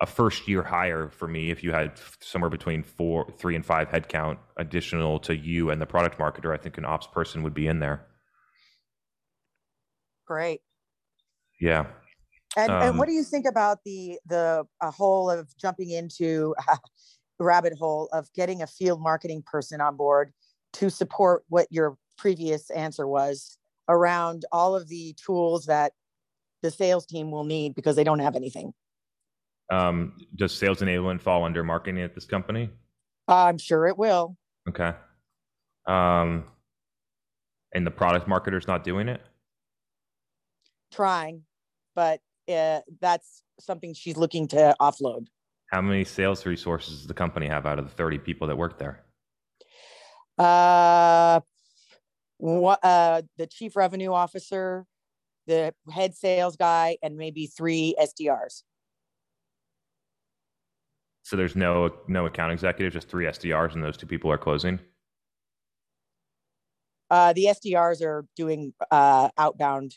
[0.00, 3.88] a first year hire for me if you had somewhere between four three and five
[3.88, 7.66] headcount additional to you and the product marketer i think an ops person would be
[7.66, 8.06] in there
[10.26, 10.60] Great.
[11.60, 11.86] yeah
[12.56, 16.54] And, and Um, what do you think about the the whole of jumping into
[17.40, 20.32] rabbit hole of getting a field marketing person on board
[20.74, 25.92] to support what your previous answer was around all of the tools that
[26.62, 28.72] the sales team will need because they don't have anything.
[29.70, 32.70] Um, does sales enablement fall under marketing at this company
[33.26, 34.36] I'm sure it will.
[34.68, 34.92] okay
[35.86, 36.44] um,
[37.74, 39.20] and the product marketer's not doing it
[40.90, 41.42] Trying,
[41.94, 45.26] but uh, that's something she's looking to offload.
[45.70, 48.78] how many sales resources does the company have out of the 30 people that work
[48.78, 49.04] there
[50.38, 51.40] Uh,
[52.38, 54.86] what, uh, the chief revenue officer,
[55.46, 58.62] the head sales guy, and maybe three SDRs.
[61.28, 64.78] So there's no no account executive just three sdrs and those two people are closing
[67.10, 69.96] Uh, the SDRs are doing uh, outbound.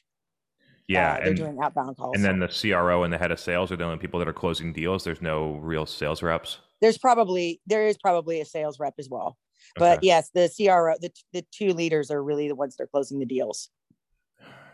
[0.87, 2.15] yeah uh, they're and, doing outbound calls.
[2.15, 4.33] and then the cro and the head of sales are the only people that are
[4.33, 8.95] closing deals there's no real sales reps there's probably there is probably a sales rep
[8.97, 9.37] as well.
[9.77, 10.07] But Okay.
[10.07, 13.25] yes, the CRO, the the two leaders are really the ones that are closing the
[13.25, 13.69] deals.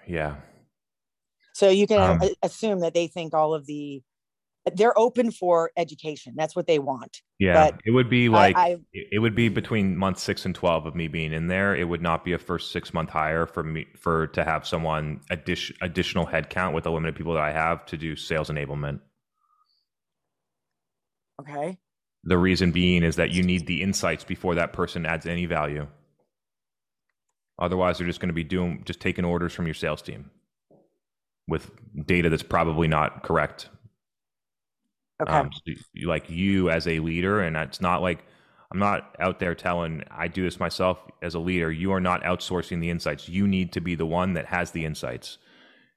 [0.08, 0.38] Yeah.
[1.53, 4.01] So you can Um, assume that they think all of the
[4.76, 6.34] they're open for education.
[6.36, 7.22] That's what they want.
[7.39, 7.72] Yeah.
[7.72, 10.86] But it would be like I, it it would be between month six and twelve
[10.86, 11.76] of me being in there.
[11.76, 15.22] It would not be a first six month hire for me for to have someone
[15.30, 18.99] addition, additional headcount with the limited people that I have to do sales enablement.
[21.41, 21.78] okay.
[22.24, 25.88] The reason being is that you need the insights before that person adds any value.
[27.59, 30.30] Otherwise, they're just going to be doing just taking orders from your sales team
[31.47, 31.72] with
[32.05, 33.70] data that's probably not correct.
[35.22, 35.32] Okay.
[35.32, 35.61] Um, so
[35.93, 38.24] you- like you as a leader, and it's not like
[38.72, 41.72] I'm not out there telling I do this myself as a leader.
[41.72, 43.30] You are not outsourcing the insights.
[43.30, 45.38] You need to be the one that has the insights.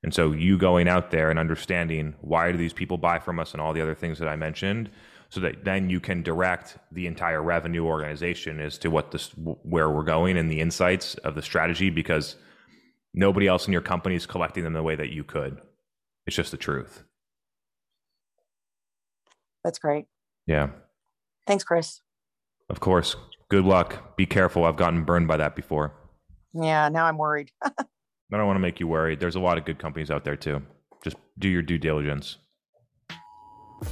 [0.03, 3.53] And so you going out there and understanding why do these people buy from us
[3.53, 4.89] and all the other things that I mentioned,
[5.29, 9.91] so that then you can direct the entire revenue organization as to what this where
[9.91, 12.37] we're going and the insights of the strategy because
[13.13, 15.61] nobody else in your company is collecting them the way that you could.
[16.27, 17.05] It's just the truth.
[19.65, 20.07] That's great.
[20.47, 20.71] Yeah.
[21.47, 22.01] Thanks, Chris.
[22.69, 23.17] Of course.
[23.49, 24.17] Good luck.
[24.17, 24.65] Be careful.
[24.65, 25.93] I've gotten burned by that before.
[26.55, 27.51] Yeah, now I'm worried.
[27.63, 29.21] I don't want to make you worried.
[29.21, 30.63] There's a lot of good companies out there too.
[31.03, 32.39] Just do your due diligence.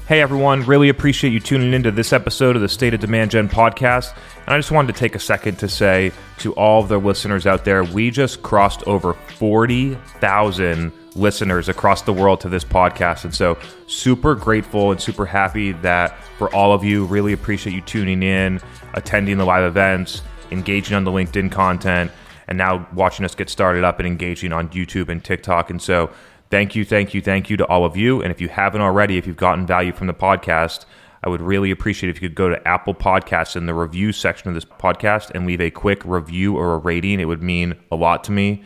[0.07, 3.49] Hey everyone, really appreciate you tuning into this episode of the State of Demand Gen
[3.49, 4.15] podcast.
[4.47, 7.47] And I just wanted to take a second to say to all of the listeners
[7.47, 13.25] out there, we just crossed over 40,000 listeners across the world to this podcast.
[13.25, 17.81] And so, super grateful and super happy that for all of you, really appreciate you
[17.83, 18.61] tuning in,
[18.95, 22.11] attending the live events, engaging on the LinkedIn content,
[22.47, 25.71] and now watching us get started up and engaging on YouTube and TikTok.
[25.71, 26.11] And so,
[26.51, 28.23] thank you, thank you, thank you to all of you.
[28.23, 30.87] And if you haven't already, if you've gotten value from the podcast,
[31.23, 34.49] I would really appreciate if you could go to Apple Podcasts in the review section
[34.49, 37.21] of this podcast and leave a quick review or a rating.
[37.21, 38.63] It would mean a lot to me.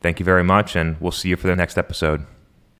[0.00, 2.26] Thank you very much, and we'll see you for the next episode.